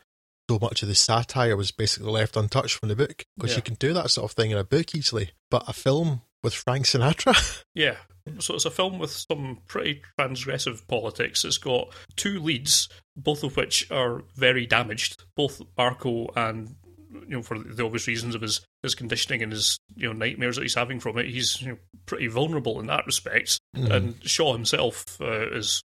so 0.50 0.58
much 0.60 0.82
of 0.82 0.88
the 0.90 0.96
satire 0.96 1.56
was 1.56 1.72
basically 1.72 2.10
left 2.12 2.36
untouched 2.36 2.78
from 2.80 2.90
the 2.90 2.96
book 2.96 3.24
because 3.38 3.52
Yeah. 3.52 3.58
you 3.58 3.62
can 3.62 3.76
do 3.76 3.94
that 3.94 4.10
sort 4.10 4.32
of 4.32 4.36
thing 4.36 4.50
in 4.52 4.58
a 4.58 4.64
book 4.64 4.96
easily. 4.96 5.32
But 5.52 5.64
a 5.70 5.74
film 5.74 6.22
with 6.44 6.54
Frank 6.56 6.86
Sinatra, 6.86 7.64
yeah. 7.76 7.98
So 8.40 8.56
it's 8.56 8.66
a 8.66 8.72
film 8.72 8.98
with 9.00 9.12
some 9.12 9.60
pretty 9.68 10.02
transgressive 10.20 10.88
politics. 10.88 11.44
It's 11.46 11.58
got 11.58 11.90
two 12.16 12.40
leads, 12.40 12.90
both 13.16 13.44
of 13.44 13.58
which 13.58 13.90
are 13.92 14.24
very 14.36 14.66
damaged. 14.66 15.24
Both 15.36 15.62
Marco 15.78 16.28
and 16.36 16.76
you 17.12 17.38
know, 17.38 17.42
for 17.44 17.58
the 17.60 17.84
obvious 17.86 18.08
reasons 18.08 18.36
of 18.36 18.42
his, 18.42 18.62
his 18.84 18.94
conditioning 18.96 19.42
and 19.44 19.52
his 19.52 19.80
you 19.96 20.08
know 20.08 20.14
nightmares 20.14 20.56
that 20.58 20.62
he's 20.64 20.76
having 20.76 21.00
from 21.00 21.18
it, 21.18 21.26
he's 21.28 21.62
you 21.62 21.70
know, 21.70 21.78
pretty 22.06 22.28
vulnerable 22.28 22.80
in 22.80 22.86
that 22.88 23.06
respect. 23.06 23.60
Mhm. 23.76 23.92
And 23.92 24.30
Shaw 24.30 24.54
himself 24.54 25.20
uh, 25.22 25.50
is, 25.52 25.82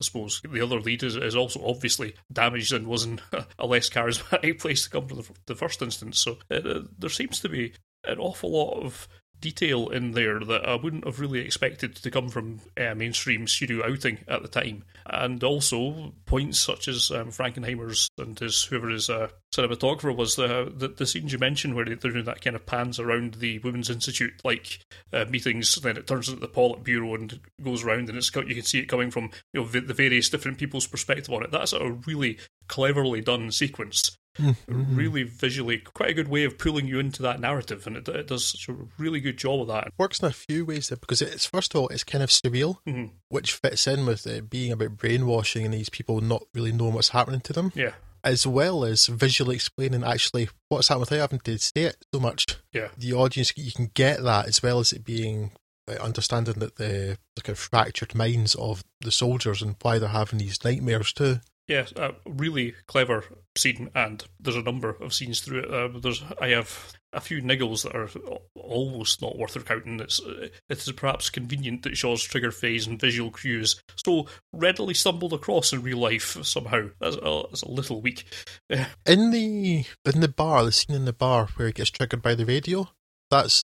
I 0.00 0.04
suppose, 0.04 0.40
the 0.48 0.62
other 0.62 0.80
lead 0.80 1.02
is, 1.02 1.16
is 1.16 1.34
also 1.34 1.60
obviously 1.64 2.14
damaged 2.32 2.72
and 2.72 2.86
was 2.86 3.04
in 3.04 3.20
a 3.58 3.66
less 3.66 3.90
charismatic 3.90 4.58
place 4.60 4.84
to 4.84 4.90
come 4.90 5.08
from 5.08 5.18
the, 5.18 5.28
the 5.46 5.56
first 5.56 5.82
instance. 5.82 6.20
So 6.20 6.38
uh, 6.50 6.82
there 6.98 7.10
seems 7.10 7.40
to 7.40 7.48
be 7.48 7.72
an 8.04 8.18
awful 8.18 8.52
lot 8.52 8.80
of 8.82 9.08
detail 9.40 9.88
in 9.88 10.12
there 10.12 10.40
that 10.40 10.68
I 10.68 10.74
wouldn't 10.74 11.04
have 11.04 11.20
really 11.20 11.40
expected 11.40 11.96
to 11.96 12.10
come 12.10 12.28
from 12.28 12.60
a 12.76 12.94
mainstream 12.94 13.46
studio 13.46 13.84
outing 13.86 14.18
at 14.26 14.42
the 14.42 14.48
time. 14.48 14.84
And 15.06 15.42
also 15.42 16.12
points 16.26 16.58
such 16.58 16.88
as 16.88 17.10
um, 17.10 17.28
Frankenheimer's 17.28 18.08
and 18.18 18.38
his 18.38 18.64
whoever 18.64 18.88
his 18.88 19.08
uh, 19.08 19.28
cinematographer 19.54 20.14
was 20.14 20.36
the, 20.36 20.72
the 20.74 20.88
the 20.88 21.06
scenes 21.06 21.32
you 21.32 21.38
mentioned 21.38 21.74
where 21.74 21.84
they're 21.84 21.94
doing 21.94 22.24
that 22.24 22.42
kind 22.42 22.56
of 22.56 22.66
pans 22.66 22.98
around 23.00 23.34
the 23.34 23.58
Women's 23.60 23.90
Institute 23.90 24.40
like 24.44 24.80
uh, 25.12 25.24
meetings, 25.30 25.74
then 25.76 25.96
it 25.96 26.06
turns 26.06 26.28
into 26.28 26.40
the 26.40 26.48
Politburo 26.48 27.14
and 27.14 27.40
goes 27.62 27.84
around, 27.84 28.08
and 28.08 28.18
it's 28.18 28.30
co- 28.30 28.42
you 28.42 28.54
can 28.54 28.64
see 28.64 28.80
it 28.80 28.88
coming 28.88 29.10
from 29.10 29.30
you 29.52 29.60
know 29.60 29.66
the, 29.66 29.80
the 29.80 29.94
various 29.94 30.28
different 30.28 30.58
people's 30.58 30.86
perspective 30.86 31.32
on 31.32 31.42
it. 31.42 31.50
That's 31.50 31.72
a 31.72 31.92
really 32.06 32.38
cleverly 32.68 33.22
done 33.22 33.50
sequence 33.50 34.18
Mm-hmm. 34.38 34.94
really 34.96 35.22
visually 35.24 35.78
quite 35.78 36.10
a 36.10 36.14
good 36.14 36.28
way 36.28 36.44
of 36.44 36.58
pulling 36.58 36.86
you 36.86 36.98
into 37.00 37.22
that 37.22 37.40
narrative, 37.40 37.86
and 37.86 37.96
it, 37.96 38.08
it 38.08 38.28
does 38.28 38.44
such 38.46 38.68
a 38.68 38.76
really 38.96 39.20
good 39.20 39.36
job 39.36 39.60
of 39.62 39.68
that. 39.68 39.88
It 39.88 39.92
works 39.98 40.20
in 40.20 40.28
a 40.28 40.32
few 40.32 40.64
ways 40.64 40.88
there 40.88 40.96
because 40.98 41.20
it's 41.20 41.44
first 41.46 41.74
of 41.74 41.80
all 41.80 41.88
it's 41.88 42.04
kind 42.04 42.22
of 42.22 42.30
surreal, 42.30 42.76
Mhm. 42.86 43.10
which 43.30 43.52
fits 43.54 43.86
in 43.86 44.06
with 44.06 44.26
it 44.26 44.48
being 44.48 44.70
about 44.72 44.96
brainwashing 44.96 45.64
and 45.64 45.74
these 45.74 45.88
people 45.90 46.20
not 46.20 46.44
really 46.54 46.72
knowing 46.72 46.94
what's 46.94 47.08
happening 47.10 47.40
to 47.40 47.52
them, 47.52 47.72
Yeah, 47.74 47.92
as 48.22 48.46
well 48.46 48.84
as 48.84 49.06
visually 49.06 49.56
explaining 49.56 50.04
actually 50.04 50.48
what's 50.68 50.88
happening 50.88 51.00
without 51.10 51.20
having 51.20 51.40
to 51.40 51.58
say 51.58 51.82
it 51.82 51.96
so 52.14 52.20
much. 52.20 52.44
yeah, 52.72 52.88
the 52.96 53.12
audience 53.14 53.52
you 53.56 53.72
can 53.72 53.90
get 53.94 54.22
that 54.22 54.46
as 54.46 54.62
well 54.62 54.78
as 54.78 54.92
it 54.92 55.04
being 55.04 55.50
uh, 55.88 55.94
understanding 56.02 56.54
that 56.58 56.76
the, 56.76 57.16
the 57.34 57.42
kind 57.42 57.54
of 57.54 57.58
fractured 57.58 58.14
minds 58.14 58.54
of 58.56 58.84
the 59.00 59.10
soldiers 59.10 59.62
and 59.62 59.74
why 59.82 59.98
they're 59.98 60.10
having 60.10 60.38
these 60.38 60.62
nightmares 60.62 61.12
too. 61.12 61.40
Yeah. 61.68 61.86
A 61.96 62.14
really 62.26 62.74
clever 62.86 63.24
scene, 63.56 63.90
and 63.94 64.24
there's 64.40 64.56
a 64.56 64.62
number 64.62 64.90
of 64.90 65.12
scenes 65.12 65.40
through 65.40 65.60
it. 65.60 65.70
Uh, 65.70 65.98
there's 66.00 66.24
I 66.40 66.48
have 66.48 66.92
a 67.12 67.20
few 67.20 67.42
niggles 67.42 67.82
that 67.82 67.94
are 67.94 68.08
almost 68.54 69.20
not 69.20 69.38
worth 69.38 69.54
recounting. 69.54 70.00
It's 70.00 70.20
uh, 70.20 70.48
it 70.68 70.78
is 70.78 70.90
perhaps 70.92 71.30
convenient 71.30 71.82
that 71.82 71.96
Shaw's 71.96 72.22
trigger 72.22 72.50
phase 72.50 72.86
and 72.86 72.98
visual 72.98 73.30
cues 73.30 73.80
so 73.96 74.26
readily 74.52 74.94
stumbled 74.94 75.34
across 75.34 75.72
in 75.72 75.82
real 75.82 75.98
life 75.98 76.42
somehow. 76.42 76.88
That's 77.00 77.16
a, 77.16 77.42
that's 77.50 77.62
a 77.62 77.70
little 77.70 78.00
weak. 78.00 78.24
In 79.06 79.30
the 79.30 79.84
in 80.04 80.20
the 80.20 80.28
bar, 80.28 80.64
the 80.64 80.72
scene 80.72 80.96
in 80.96 81.04
the 81.04 81.12
bar 81.12 81.48
where 81.56 81.68
he 81.68 81.72
gets 81.72 81.90
triggered 81.90 82.22
by 82.22 82.34
the 82.34 82.46
radio, 82.46 82.88
that's 83.30 83.62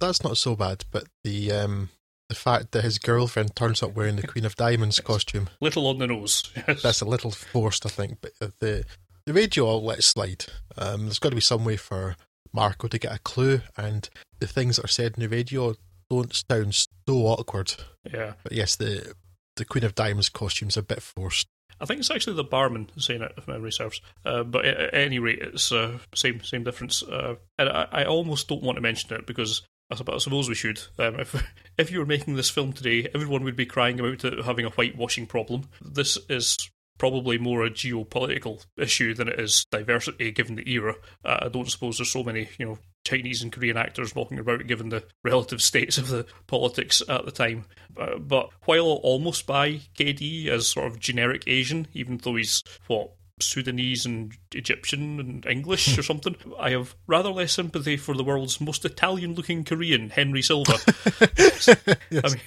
that's 0.00 0.24
not 0.24 0.36
so 0.38 0.56
bad. 0.56 0.84
But 0.90 1.04
the 1.24 1.52
um 1.52 1.90
the 2.32 2.38
fact 2.38 2.72
that 2.72 2.82
his 2.82 2.98
girlfriend 2.98 3.54
turns 3.54 3.82
up 3.82 3.94
wearing 3.94 4.16
the 4.16 4.26
Queen 4.26 4.46
of 4.46 4.56
Diamonds 4.56 5.00
costume, 5.00 5.50
little 5.60 5.86
on 5.86 5.98
the 5.98 6.06
nose. 6.06 6.42
Yes. 6.66 6.80
that's 6.82 7.02
a 7.02 7.04
little 7.04 7.30
forced, 7.30 7.84
I 7.84 7.90
think. 7.90 8.18
But 8.22 8.32
the 8.58 8.86
the 9.26 9.34
radio 9.34 9.68
I'll 9.68 9.84
let 9.84 10.02
slide. 10.02 10.46
Um, 10.78 11.02
there's 11.02 11.18
got 11.18 11.28
to 11.28 11.34
be 11.34 11.42
some 11.42 11.66
way 11.66 11.76
for 11.76 12.16
Marco 12.50 12.88
to 12.88 12.98
get 12.98 13.14
a 13.14 13.18
clue, 13.18 13.60
and 13.76 14.08
the 14.40 14.46
things 14.46 14.76
that 14.76 14.86
are 14.86 14.88
said 14.88 15.12
in 15.16 15.20
the 15.20 15.28
radio 15.28 15.74
don't 16.08 16.34
sound 16.50 16.74
so 16.74 16.86
awkward. 17.08 17.74
yeah. 18.10 18.32
But 18.42 18.52
yes, 18.52 18.76
the 18.76 19.14
the 19.56 19.66
Queen 19.66 19.84
of 19.84 19.94
Diamonds 19.94 20.30
costume's 20.30 20.78
a 20.78 20.82
bit 20.82 21.02
forced. 21.02 21.48
I 21.82 21.84
think 21.84 22.00
it's 22.00 22.10
actually 22.10 22.36
the 22.36 22.44
barman 22.44 22.88
saying 22.96 23.20
it, 23.20 23.34
if 23.36 23.46
memory 23.46 23.72
serves. 23.72 24.00
Uh, 24.24 24.44
but 24.44 24.64
at, 24.64 24.76
at 24.78 24.94
any 24.94 25.18
rate, 25.18 25.40
it's 25.40 25.70
uh, 25.70 25.98
same 26.14 26.42
same 26.42 26.64
difference. 26.64 27.02
Uh, 27.02 27.34
and 27.58 27.68
I, 27.68 27.88
I 27.92 28.04
almost 28.04 28.48
don't 28.48 28.62
want 28.62 28.76
to 28.76 28.82
mention 28.82 29.14
it 29.14 29.26
because 29.26 29.60
I 29.92 30.18
suppose 30.18 30.48
we 30.48 30.54
should. 30.54 30.80
Um, 30.98 31.20
if 31.20 31.42
if 31.78 31.90
you 31.90 31.98
were 31.98 32.06
making 32.06 32.36
this 32.36 32.50
film 32.50 32.72
today, 32.72 33.08
everyone 33.14 33.44
would 33.44 33.56
be 33.56 33.66
crying 33.66 34.00
about 34.00 34.24
it 34.24 34.44
having 34.44 34.64
a 34.64 34.70
whitewashing 34.70 35.26
problem. 35.26 35.68
This 35.80 36.18
is 36.28 36.70
probably 36.98 37.38
more 37.38 37.64
a 37.64 37.70
geopolitical 37.70 38.64
issue 38.76 39.14
than 39.14 39.28
it 39.28 39.40
is 39.40 39.66
diversity 39.70 40.30
given 40.30 40.56
the 40.56 40.70
era. 40.70 40.94
Uh, 41.24 41.38
I 41.42 41.48
don't 41.48 41.70
suppose 41.70 41.98
there's 41.98 42.10
so 42.10 42.22
many, 42.22 42.48
you 42.58 42.66
know, 42.66 42.78
Chinese 43.04 43.42
and 43.42 43.50
Korean 43.50 43.76
actors 43.76 44.14
walking 44.14 44.38
about 44.38 44.66
given 44.66 44.90
the 44.90 45.04
relative 45.24 45.60
states 45.60 45.98
of 45.98 46.08
the 46.08 46.26
politics 46.46 47.02
at 47.08 47.24
the 47.24 47.32
time. 47.32 47.64
Uh, 47.96 48.18
but 48.18 48.50
while 48.66 49.00
almost 49.02 49.46
buy 49.46 49.80
Khigh 49.98 50.12
Dhiegh 50.12 50.46
as 50.46 50.68
sort 50.68 50.86
of 50.86 51.00
generic 51.00 51.42
Asian, 51.46 51.88
even 51.92 52.18
though 52.18 52.36
he's, 52.36 52.62
what, 52.86 53.10
Sudanese 53.42 54.06
and 54.06 54.32
Egyptian 54.52 55.20
and 55.20 55.46
English 55.46 55.94
hmm. 55.94 56.00
or 56.00 56.02
something. 56.02 56.36
I 56.58 56.70
have 56.70 56.94
rather 57.06 57.30
less 57.30 57.52
sympathy 57.52 57.96
for 57.96 58.14
the 58.14 58.24
world's 58.24 58.60
most 58.60 58.84
Italian 58.84 59.34
looking 59.34 59.64
Korean, 59.64 60.10
Henry 60.10 60.42
Silva. 60.42 60.78
yes. 61.38 61.68
I 61.68 62.28
mean, 62.28 62.40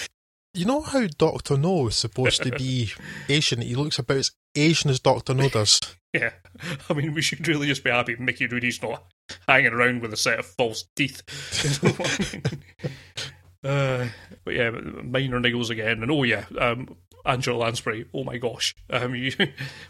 you 0.55 0.65
know 0.65 0.81
how 0.81 1.07
Doctor 1.17 1.57
No 1.57 1.87
is 1.87 1.95
supposed 1.95 2.41
to 2.43 2.51
be 2.51 2.93
Asian? 3.27 3.61
He 3.61 3.75
looks 3.75 3.99
about 3.99 4.17
as 4.17 4.31
Asian 4.55 4.89
as 4.89 5.01
Doctor 5.01 5.33
No 5.33 5.49
does. 5.49 5.81
yeah, 6.13 6.31
I 6.89 6.93
mean, 6.93 7.13
we 7.13 7.21
should 7.21 7.45
really 7.47 7.67
just 7.67 7.83
be 7.83 7.89
happy 7.89 8.15
Mickey 8.15 8.47
Rooney's 8.47 8.81
not 8.81 9.03
hanging 9.47 9.73
around 9.73 10.01
with 10.01 10.13
a 10.13 10.17
set 10.17 10.39
of 10.39 10.45
false 10.45 10.85
teeth. 10.95 11.23
uh, 13.65 14.07
but 14.43 14.53
yeah, 14.53 14.69
minor 14.69 15.39
niggles 15.39 15.69
again, 15.69 16.03
and 16.03 16.11
oh 16.11 16.23
yeah, 16.23 16.45
um, 16.59 16.95
Angela 17.25 17.57
Lansbury. 17.57 18.05
Oh 18.13 18.23
my 18.23 18.37
gosh, 18.37 18.75
um, 18.89 19.15
you, 19.15 19.31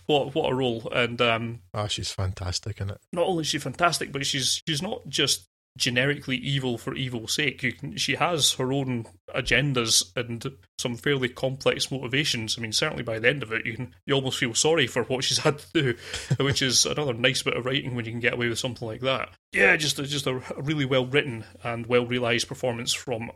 what 0.06 0.34
what 0.34 0.52
a 0.52 0.56
role! 0.56 0.90
And 0.94 1.22
um, 1.22 1.60
oh, 1.74 1.88
she's 1.88 2.12
fantastic 2.12 2.80
in 2.80 2.90
it. 2.90 3.00
Not 3.12 3.28
only 3.28 3.42
is 3.42 3.48
she 3.48 3.58
fantastic, 3.58 4.12
but 4.12 4.26
she's 4.26 4.62
she's 4.68 4.82
not 4.82 5.08
just 5.08 5.48
generically 5.78 6.38
evil 6.38 6.78
for 6.78 6.96
evil's 6.96 7.34
sake. 7.34 7.60
Can, 7.60 7.98
she 7.98 8.16
has 8.16 8.54
her 8.54 8.72
own 8.72 9.06
agendas 9.36 10.04
and 10.16 10.46
some 10.80 10.96
fairly 10.96 11.28
complex 11.30 11.92
motivations. 11.92 12.58
I 12.58 12.62
mean, 12.62 12.72
certainly 12.72 13.04
by 13.04 13.20
the 13.20 13.30
end 13.30 13.44
of 13.44 13.52
it, 13.52 13.66
you 13.66 13.76
can 13.76 13.94
you 14.06 14.14
almost 14.14 14.40
feel 14.40 14.54
sorry 14.54 14.88
for 14.88 15.04
what 15.04 15.24
she's 15.24 15.38
had 15.40 15.60
to 15.60 15.68
do, 15.74 15.96
which 16.44 16.62
is 16.62 16.86
another 16.86 17.14
nice 17.14 17.44
bit 17.44 17.58
of 17.58 17.66
writing 17.66 17.96
when 17.96 18.06
you 18.06 18.12
can 18.12 18.22
get 18.22 18.34
away 18.34 18.48
with 18.48 18.60
something 18.60 18.88
like 18.88 19.02
that. 19.02 19.30
Yeah, 19.52 19.76
just 19.76 19.98
just 19.98 20.28
a 20.28 20.42
really 20.58 20.86
well 20.86 21.06
written 21.06 21.44
and 21.64 21.86
well 21.88 22.06
realised 22.06 22.48
performance 22.48 22.94
from 22.94 23.32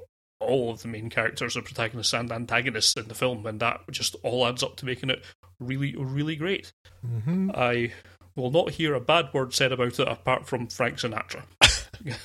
all 0.49 0.71
of 0.71 0.81
the 0.81 0.87
main 0.87 1.09
characters 1.09 1.55
are 1.55 1.61
protagonists 1.61 2.13
and 2.13 2.31
antagonists 2.31 2.95
in 2.95 3.07
the 3.07 3.15
film, 3.15 3.45
and 3.45 3.59
that 3.59 3.81
just 3.91 4.15
all 4.23 4.45
adds 4.45 4.63
up 4.63 4.75
to 4.77 4.85
making 4.85 5.09
it 5.09 5.23
really, 5.59 5.95
really 5.97 6.35
great. 6.35 6.71
Mm-hmm. 7.05 7.51
I 7.53 7.93
will 8.35 8.51
not 8.51 8.71
hear 8.71 8.93
a 8.93 9.01
bad 9.01 9.33
word 9.33 9.53
said 9.53 9.71
about 9.71 9.99
it 9.99 10.07
apart 10.07 10.47
from 10.47 10.67
Frank 10.67 10.97
Sinatra, 10.97 11.43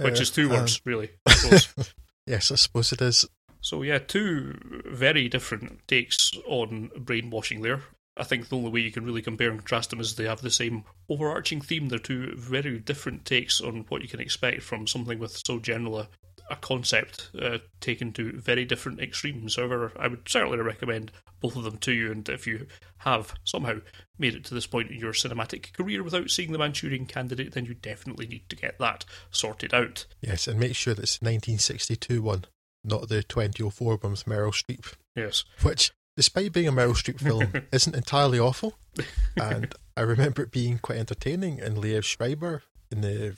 which 0.00 0.20
is 0.20 0.30
two 0.30 0.50
uh, 0.50 0.56
words, 0.56 0.76
um, 0.76 0.80
really. 0.84 1.10
I 1.26 1.60
yes, 2.26 2.50
I 2.50 2.56
suppose 2.56 2.92
it 2.92 3.02
is. 3.02 3.26
So, 3.62 3.82
yeah, 3.82 3.98
two 3.98 4.56
very 4.86 5.28
different 5.28 5.86
takes 5.86 6.32
on 6.46 6.90
brainwashing 6.96 7.62
there. 7.62 7.82
I 8.16 8.24
think 8.24 8.48
the 8.48 8.56
only 8.56 8.70
way 8.70 8.80
you 8.80 8.90
can 8.90 9.04
really 9.04 9.22
compare 9.22 9.50
and 9.50 9.58
contrast 9.58 9.90
them 9.90 10.00
is 10.00 10.14
they 10.14 10.24
have 10.24 10.42
the 10.42 10.50
same 10.50 10.84
overarching 11.08 11.60
theme. 11.60 11.88
They're 11.88 11.98
two 11.98 12.34
very 12.36 12.78
different 12.78 13.24
takes 13.24 13.60
on 13.60 13.86
what 13.88 14.02
you 14.02 14.08
can 14.08 14.20
expect 14.20 14.62
from 14.62 14.86
something 14.86 15.18
with 15.18 15.40
so 15.46 15.58
general 15.58 16.00
a 16.00 16.08
a 16.50 16.56
concept 16.56 17.30
uh, 17.40 17.58
taken 17.80 18.12
to 18.12 18.32
very 18.32 18.64
different 18.64 19.00
extremes. 19.00 19.56
However, 19.56 19.92
I 19.98 20.08
would 20.08 20.28
certainly 20.28 20.58
recommend 20.58 21.12
both 21.40 21.56
of 21.56 21.64
them 21.64 21.78
to 21.78 21.92
you. 21.92 22.10
And 22.10 22.28
if 22.28 22.46
you 22.46 22.66
have 22.98 23.34
somehow 23.44 23.80
made 24.18 24.34
it 24.34 24.44
to 24.46 24.54
this 24.54 24.66
point 24.66 24.90
in 24.90 24.98
your 24.98 25.12
cinematic 25.12 25.72
career 25.72 26.02
without 26.02 26.30
seeing 26.30 26.52
The 26.52 26.58
Manchurian 26.58 27.06
Candidate, 27.06 27.52
then 27.52 27.64
you 27.64 27.74
definitely 27.74 28.26
need 28.26 28.48
to 28.48 28.56
get 28.56 28.78
that 28.78 29.04
sorted 29.30 29.72
out. 29.72 30.06
Yes, 30.20 30.46
and 30.46 30.58
make 30.58 30.74
sure 30.74 30.94
that's 30.94 31.22
1962 31.22 32.20
one, 32.20 32.44
not 32.84 33.08
the 33.08 33.22
2004 33.22 33.96
one 33.96 34.10
with 34.10 34.24
Meryl 34.26 34.52
Streep. 34.52 34.92
Yes. 35.14 35.44
Which, 35.62 35.92
despite 36.16 36.52
being 36.52 36.68
a 36.68 36.72
Meryl 36.72 36.96
Streep 36.96 37.20
film, 37.20 37.66
isn't 37.72 37.96
entirely 37.96 38.38
awful. 38.38 38.74
And 39.36 39.72
I 39.96 40.00
remember 40.00 40.42
it 40.42 40.50
being 40.50 40.78
quite 40.78 40.98
entertaining, 40.98 41.60
and 41.60 41.76
Liev 41.76 42.02
Schreiber 42.02 42.64
in 42.90 43.00
the 43.00 43.36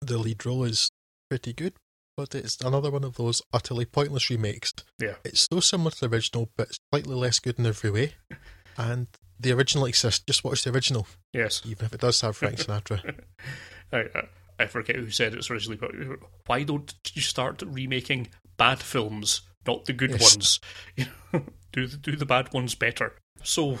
the 0.00 0.18
lead 0.18 0.44
role 0.44 0.64
is 0.64 0.90
pretty 1.28 1.52
good 1.52 1.74
but 2.16 2.34
it's 2.34 2.60
another 2.60 2.90
one 2.90 3.04
of 3.04 3.16
those 3.16 3.42
utterly 3.52 3.84
pointless 3.84 4.30
remakes. 4.30 4.72
Yeah. 5.00 5.14
It's 5.24 5.46
so 5.50 5.60
similar 5.60 5.90
to 5.90 6.00
the 6.00 6.14
original, 6.14 6.50
but 6.56 6.68
slightly 6.90 7.14
less 7.14 7.40
good 7.40 7.58
in 7.58 7.66
every 7.66 7.90
way. 7.90 8.12
And 8.76 9.08
the 9.38 9.52
original 9.52 9.86
exists. 9.86 10.24
Just 10.26 10.44
watch 10.44 10.64
the 10.64 10.70
original. 10.70 11.06
Yes. 11.32 11.62
Even 11.64 11.86
if 11.86 11.92
it 11.92 12.00
does 12.00 12.20
have 12.20 12.36
Frank 12.36 12.56
Sinatra. 12.56 13.20
I, 13.92 14.04
I 14.58 14.66
forget 14.66 14.96
who 14.96 15.10
said 15.10 15.34
it 15.34 15.50
originally, 15.50 15.76
but 15.76 15.92
why 16.46 16.62
don't 16.62 16.94
you 17.12 17.22
start 17.22 17.62
remaking 17.66 18.28
bad 18.56 18.80
films, 18.80 19.42
not 19.66 19.84
the 19.84 19.92
good 19.92 20.12
yes. 20.12 20.34
ones? 20.34 20.60
You 20.96 21.06
know, 21.32 21.42
do 21.72 21.86
the, 21.88 21.96
do 21.96 22.16
the 22.16 22.26
bad 22.26 22.52
ones 22.52 22.76
better. 22.76 23.14
So 23.42 23.78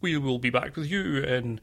we 0.00 0.16
will 0.16 0.38
be 0.38 0.50
back 0.50 0.76
with 0.76 0.90
you 0.90 1.22
in 1.22 1.60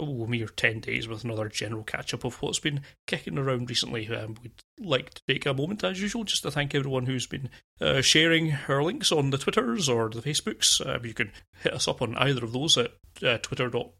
oh, 0.00 0.26
mere 0.26 0.46
10 0.46 0.80
days 0.80 1.06
with 1.06 1.24
another 1.24 1.48
general 1.48 1.84
catch 1.84 2.14
up 2.14 2.24
of 2.24 2.40
what's 2.42 2.58
been 2.58 2.80
kicking 3.06 3.38
around 3.38 3.68
recently. 3.68 4.08
Um, 4.08 4.36
we'd 4.42 4.52
like 4.80 5.10
to 5.14 5.22
take 5.28 5.46
a 5.46 5.54
moment, 5.54 5.84
as 5.84 6.00
usual, 6.00 6.24
just 6.24 6.42
to 6.42 6.50
thank 6.50 6.74
everyone 6.74 7.06
who's 7.06 7.26
been 7.26 7.50
uh, 7.80 8.00
sharing 8.00 8.54
our 8.68 8.82
links 8.82 9.12
on 9.12 9.30
the 9.30 9.38
Twitters 9.38 9.88
or 9.88 10.08
the 10.08 10.22
Facebooks. 10.22 10.84
Um, 10.84 11.04
you 11.04 11.14
can 11.14 11.32
hit 11.62 11.74
us 11.74 11.86
up 11.86 12.02
on 12.02 12.16
either 12.16 12.44
of 12.44 12.52
those 12.52 12.76
at 12.78 12.92
uh, 13.22 13.38
twitter.com 13.38 13.90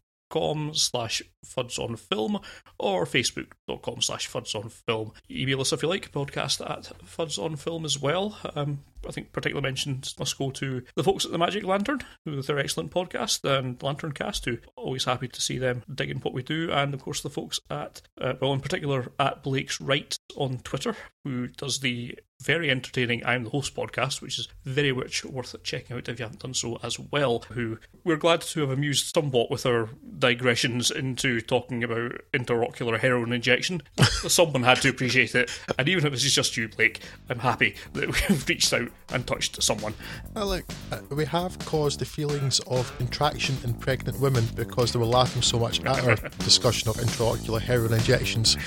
slash 0.73 1.21
fuds 1.45 1.79
on 1.79 1.95
film 1.95 2.39
or 2.77 3.05
facebook.com 3.05 4.01
slash 4.01 4.29
fuds 4.29 4.55
on 4.55 4.69
film. 4.69 5.11
Email 5.29 5.61
us 5.61 5.73
if 5.73 5.81
you 5.81 5.89
like, 5.89 6.11
podcast 6.11 6.61
at 6.67 6.91
fuds 7.05 7.37
on 7.37 7.55
film 7.55 7.85
as 7.85 7.99
well. 7.99 8.37
Um, 8.55 8.83
I 9.07 9.11
think 9.11 9.31
particular 9.31 9.61
mentions 9.61 10.17
must 10.19 10.37
go 10.37 10.51
to 10.51 10.83
the 10.95 11.03
folks 11.03 11.25
at 11.25 11.31
the 11.31 11.37
Magic 11.37 11.63
Lantern 11.63 12.01
with 12.25 12.47
their 12.47 12.59
excellent 12.59 12.91
podcast 12.91 13.43
and 13.43 13.81
Lantern 13.81 14.11
Cast, 14.11 14.45
who 14.45 14.59
always 14.75 15.05
happy 15.05 15.27
to 15.27 15.41
see 15.41 15.57
them 15.57 15.83
digging 15.93 16.19
what 16.19 16.33
we 16.33 16.43
do, 16.43 16.71
and 16.71 16.93
of 16.93 17.01
course 17.01 17.21
the 17.21 17.29
folks 17.29 17.59
at, 17.69 18.01
uh, 18.19 18.33
well, 18.39 18.53
in 18.53 18.59
particular 18.59 19.11
at 19.19 19.43
Blake's 19.43 19.81
Right 19.81 20.15
on 20.35 20.59
Twitter, 20.59 20.95
who 21.23 21.47
does 21.47 21.79
the 21.79 22.17
very 22.41 22.71
entertaining 22.71 23.23
I'm 23.25 23.43
the 23.43 23.49
Host 23.51 23.75
podcast, 23.75 24.21
which 24.21 24.39
is 24.39 24.47
very 24.65 24.91
much 24.91 25.23
worth 25.23 25.55
checking 25.63 25.95
out 25.95 26.09
if 26.09 26.19
you 26.19 26.23
haven't 26.25 26.41
done 26.41 26.53
so 26.53 26.79
as 26.83 26.99
well. 26.99 27.45
Who 27.49 27.77
we're 28.03 28.17
glad 28.17 28.41
to 28.41 28.61
have 28.61 28.71
amused 28.71 29.13
somewhat 29.13 29.51
with 29.51 29.65
our 29.65 29.89
digressions 30.17 30.89
into 30.89 31.39
talking 31.39 31.83
about 31.83 32.13
intraocular 32.33 32.99
heroin 32.99 33.31
injection. 33.31 33.83
Someone 34.27 34.63
had 34.63 34.81
to 34.81 34.89
appreciate 34.89 35.35
it, 35.35 35.51
and 35.77 35.87
even 35.87 36.05
if 36.05 36.11
this 36.11 36.25
is 36.25 36.33
just 36.33 36.57
you, 36.57 36.67
Blake, 36.67 37.01
I'm 37.29 37.39
happy 37.39 37.75
that 37.93 38.07
we've 38.29 38.49
reached 38.49 38.73
out 38.73 38.89
and 39.13 39.25
touched 39.27 39.61
someone. 39.61 39.93
Well, 40.33 40.47
look, 40.47 40.65
uh, 40.91 40.99
we 41.11 41.25
have 41.25 41.59
caused 41.59 41.99
the 41.99 42.05
feelings 42.05 42.59
of 42.61 42.95
contraction 42.97 43.57
in 43.63 43.75
pregnant 43.75 44.19
women 44.19 44.45
because 44.55 44.91
they 44.91 44.99
were 44.99 45.05
laughing 45.05 45.41
so 45.43 45.59
much 45.59 45.83
at 45.83 46.03
our 46.03 46.15
discussion 46.39 46.89
of 46.89 46.95
intraocular 46.95 47.61
heroin 47.61 47.93
injections. 47.93 48.57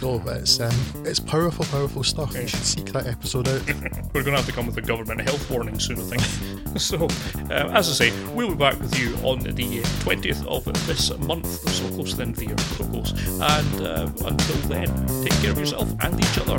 So 0.00 0.20
it's 0.26 0.60
um, 0.60 0.74
it's 1.04 1.20
powerful, 1.20 1.64
powerful 1.66 2.02
stuff. 2.02 2.34
You 2.34 2.48
should 2.48 2.64
seek 2.64 2.86
that 2.92 3.19
episode 3.20 3.48
out. 3.48 3.60
We're 4.14 4.22
going 4.22 4.34
to 4.34 4.42
have 4.42 4.46
to 4.46 4.52
come 4.52 4.66
with 4.66 4.76
a 4.78 4.82
government 4.82 5.20
health 5.20 5.50
warning 5.50 5.78
soon, 5.78 5.98
I 5.98 6.02
think. 6.02 6.78
so, 6.80 7.02
um, 7.04 7.70
as 7.76 7.88
I 7.88 8.08
say, 8.08 8.26
we'll 8.32 8.48
be 8.48 8.54
back 8.54 8.80
with 8.80 8.98
you 8.98 9.14
on 9.16 9.40
the 9.40 9.52
20th 9.52 10.46
of 10.46 10.64
this 10.86 11.16
month, 11.18 11.46
so 11.46 11.88
close 11.90 12.10
to 12.12 12.16
the 12.16 12.22
end 12.22 12.32
of 12.32 12.38
the 12.38 12.46
year, 12.46 12.58
so 12.58 12.84
close. 12.84 13.12
And 13.28 13.86
uh, 13.86 14.10
until 14.24 14.56
then, 14.68 15.06
take 15.22 15.34
care 15.40 15.50
of 15.52 15.58
yourself 15.58 15.92
and 16.00 16.18
each 16.18 16.38
other. 16.38 16.58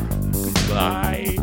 Goodbye. 0.67 1.37